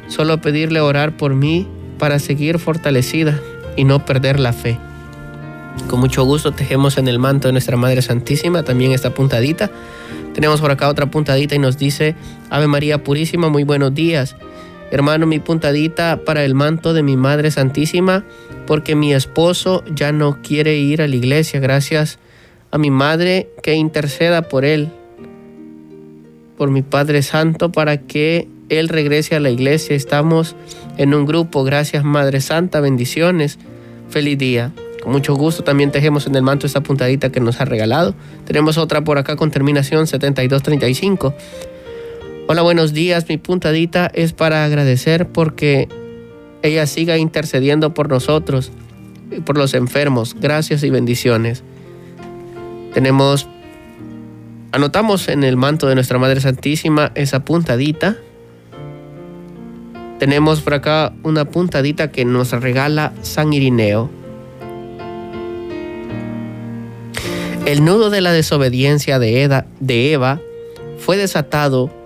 Solo 0.07 0.41
pedirle 0.41 0.81
orar 0.81 1.17
por 1.17 1.35
mí 1.35 1.67
para 1.99 2.21
seguir 2.21 2.61
fortalecida 2.61 3.41
y 3.75 3.83
no 3.83 4.05
perder 4.05 4.39
la 4.39 4.53
fe. 4.53 4.79
Con 5.89 5.99
mucho 5.99 6.23
gusto 6.23 6.53
tejemos 6.53 6.97
en 6.97 7.09
el 7.09 7.19
manto 7.19 7.49
de 7.49 7.53
nuestra 7.53 7.77
Madre 7.77 8.03
Santísima 8.03 8.63
también 8.63 8.93
esta 8.93 9.13
puntadita. 9.13 9.69
Tenemos 10.33 10.61
por 10.61 10.71
acá 10.71 10.89
otra 10.89 11.07
puntadita 11.07 11.57
y 11.57 11.59
nos 11.59 11.77
dice, 11.77 12.15
Ave 12.51 12.69
María 12.69 13.03
Purísima, 13.03 13.49
muy 13.49 13.65
buenos 13.65 13.93
días. 13.93 14.37
Hermano, 14.91 15.27
mi 15.27 15.41
puntadita 15.41 16.21
para 16.25 16.45
el 16.45 16.55
manto 16.55 16.95
de 16.95 17.03
mi 17.03 17.17
Madre 17.17 17.51
Santísima, 17.51 18.25
porque 18.67 18.95
mi 18.95 19.13
esposo 19.13 19.85
ya 19.93 20.13
no 20.13 20.41
quiere 20.43 20.77
ir 20.77 21.03
a 21.03 21.09
la 21.09 21.17
iglesia. 21.17 21.61
Gracias 21.61 22.19
a 22.71 22.79
mi 22.79 22.91
Madre 22.91 23.49
que 23.63 23.75
interceda 23.75 24.43
por 24.43 24.65
él, 24.65 24.89
por 26.57 26.71
mi 26.71 26.83
Padre 26.83 27.23
Santo, 27.23 27.73
para 27.73 27.99
que 27.99 28.49
él 28.69 28.89
regrese 28.89 29.35
a 29.35 29.41
la 29.41 29.51
iglesia. 29.51 29.97
Estamos 29.97 30.55
en 30.97 31.15
un 31.15 31.27
grupo. 31.27 31.65
Gracias, 31.65 32.05
Madre 32.05 32.41
Santa. 32.41 32.81
Bendiciones. 32.81 33.59
Feliz 34.09 34.39
día. 34.39 34.73
Con 35.03 35.13
mucho 35.13 35.35
gusto 35.35 35.63
también 35.63 35.93
tejemos 35.93 36.27
en 36.27 36.35
el 36.35 36.43
manto 36.43 36.67
esta 36.67 36.81
puntadita 36.81 37.31
que 37.31 37.41
nos 37.41 37.61
ha 37.61 37.65
regalado. 37.65 38.15
Tenemos 38.45 38.79
otra 38.79 39.05
por 39.05 39.19
acá 39.19 39.37
con 39.37 39.51
terminación 39.51 40.07
7235. 40.07 41.35
Hola, 42.49 42.63
buenos 42.63 42.93
días. 42.93 43.29
Mi 43.29 43.39
puntadita 43.39 44.09
es 44.15 44.33
para 44.33 44.65
agradecer 44.65 45.27
porque 45.27 45.89
ella 46.63 46.87
siga 46.87 47.19
intercediendo 47.19 47.93
por 47.93 48.09
nosotros 48.09 48.71
y 49.33 49.41
por 49.41 49.59
los 49.59 49.75
enfermos. 49.75 50.37
Gracias 50.39 50.85
y 50.85 50.91
bendiciones. 50.91 51.65
Tenemos, 52.95 53.49
anotamos 54.71 55.27
en 55.27 55.43
el 55.43 55.57
manto 55.57 55.89
de 55.89 55.97
nuestra 55.97 56.19
Madre 56.19 56.41
Santísima 56.41 57.11
esa 57.17 57.45
puntadita. 57.45 58.17
Tenemos 60.21 60.61
por 60.61 60.75
acá 60.75 61.15
una 61.25 61.47
puntadita 61.47 62.13
que 62.13 62.25
nos 62.25 62.53
regala 62.53 63.13
San 63.23 63.53
Irineo. 63.55 64.09
El 67.65 67.85
nudo 67.85 68.09
de 68.09 68.21
la 68.21 68.31
desobediencia 68.31 69.19
de, 69.19 69.65
de 69.81 70.13
Eva 70.13 70.41
fue 70.99 71.17
desatado 71.17 72.06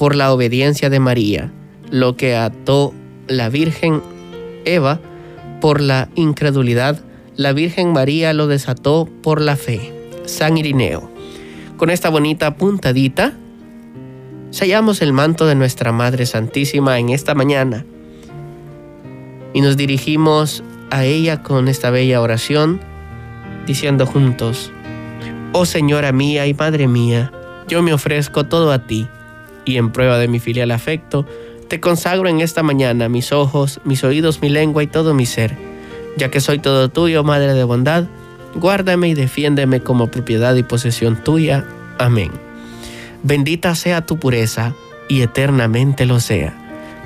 por 0.00 0.16
la 0.16 0.32
obediencia 0.32 0.88
de 0.88 0.98
María, 0.98 1.52
lo 1.90 2.16
que 2.16 2.34
ató 2.34 2.94
la 3.28 3.50
Virgen 3.50 4.00
Eva 4.64 4.98
por 5.60 5.82
la 5.82 6.08
incredulidad, 6.14 7.04
la 7.36 7.52
Virgen 7.52 7.92
María 7.92 8.32
lo 8.32 8.46
desató 8.46 9.06
por 9.22 9.42
la 9.42 9.56
fe. 9.56 9.92
San 10.24 10.56
Irineo. 10.56 11.10
Con 11.76 11.90
esta 11.90 12.08
bonita 12.08 12.54
puntadita, 12.56 13.34
sellamos 14.48 15.02
el 15.02 15.12
manto 15.12 15.44
de 15.44 15.54
nuestra 15.54 15.92
Madre 15.92 16.24
Santísima 16.24 16.98
en 16.98 17.10
esta 17.10 17.34
mañana 17.34 17.84
y 19.52 19.60
nos 19.60 19.76
dirigimos 19.76 20.64
a 20.88 21.04
ella 21.04 21.42
con 21.42 21.68
esta 21.68 21.90
bella 21.90 22.22
oración, 22.22 22.80
diciendo 23.66 24.06
juntos, 24.06 24.72
Oh 25.52 25.66
Señora 25.66 26.10
mía 26.12 26.46
y 26.46 26.54
Madre 26.54 26.88
mía, 26.88 27.32
yo 27.68 27.82
me 27.82 27.92
ofrezco 27.92 28.46
todo 28.46 28.72
a 28.72 28.86
ti, 28.86 29.06
y 29.64 29.76
en 29.76 29.90
prueba 29.90 30.18
de 30.18 30.28
mi 30.28 30.40
filial 30.40 30.70
afecto, 30.70 31.26
te 31.68 31.80
consagro 31.80 32.28
en 32.28 32.40
esta 32.40 32.62
mañana 32.62 33.08
mis 33.08 33.32
ojos, 33.32 33.80
mis 33.84 34.02
oídos, 34.04 34.42
mi 34.42 34.48
lengua 34.48 34.82
y 34.82 34.86
todo 34.86 35.14
mi 35.14 35.26
ser, 35.26 35.56
ya 36.16 36.30
que 36.30 36.40
soy 36.40 36.58
todo 36.58 36.88
tuyo, 36.88 37.22
Madre 37.24 37.54
de 37.54 37.64
bondad, 37.64 38.04
guárdame 38.54 39.08
y 39.08 39.14
defiéndeme 39.14 39.80
como 39.80 40.10
propiedad 40.10 40.54
y 40.56 40.62
posesión 40.62 41.22
tuya. 41.22 41.64
Amén. 41.98 42.30
Bendita 43.22 43.74
sea 43.74 44.04
tu 44.06 44.18
pureza, 44.18 44.74
y 45.10 45.22
eternamente 45.22 46.06
lo 46.06 46.20
sea, 46.20 46.54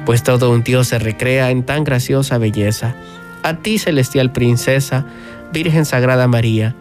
pues 0.05 0.23
todo 0.23 0.51
un 0.51 0.63
Dios 0.63 0.89
se 0.89 0.99
recrea 0.99 1.51
en 1.51 1.65
tan 1.65 1.85
graciosa 1.85 2.37
belleza. 2.37 2.95
A 3.43 3.57
ti, 3.57 3.79
celestial 3.79 4.31
princesa, 4.31 5.07
Virgen 5.53 5.87
Sagrada 5.87 6.29
María, 6.29 6.75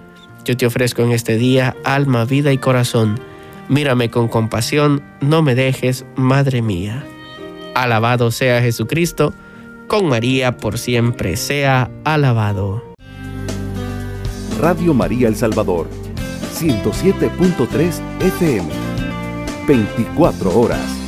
yo 0.44 0.58
te 0.58 0.66
ofrezco 0.66 1.02
en 1.02 1.14
este 1.14 1.38
día 1.38 1.78
alma, 1.86 2.26
vida 2.26 2.52
y 2.52 2.58
corazón. 2.58 3.20
Mírame 3.70 4.10
con 4.10 4.28
compasión, 4.28 5.02
no 5.22 5.42
me 5.42 5.56
dejes, 5.56 6.06
Madre 6.16 6.62
mía. 6.62 7.06
Alabado 7.76 8.32
sea 8.32 8.62
Jesucristo, 8.62 9.34
con 9.88 10.08
María 10.08 10.58
por 10.58 10.78
siempre 10.78 11.38
sea 11.38 11.90
alabado. 12.04 12.84
Radio 14.60 14.94
María 14.94 15.28
El 15.28 15.36
Salvador, 15.36 15.88
107.3 16.54 18.02
FM, 18.22 18.70
24 19.68 20.60
horas. 20.60 21.03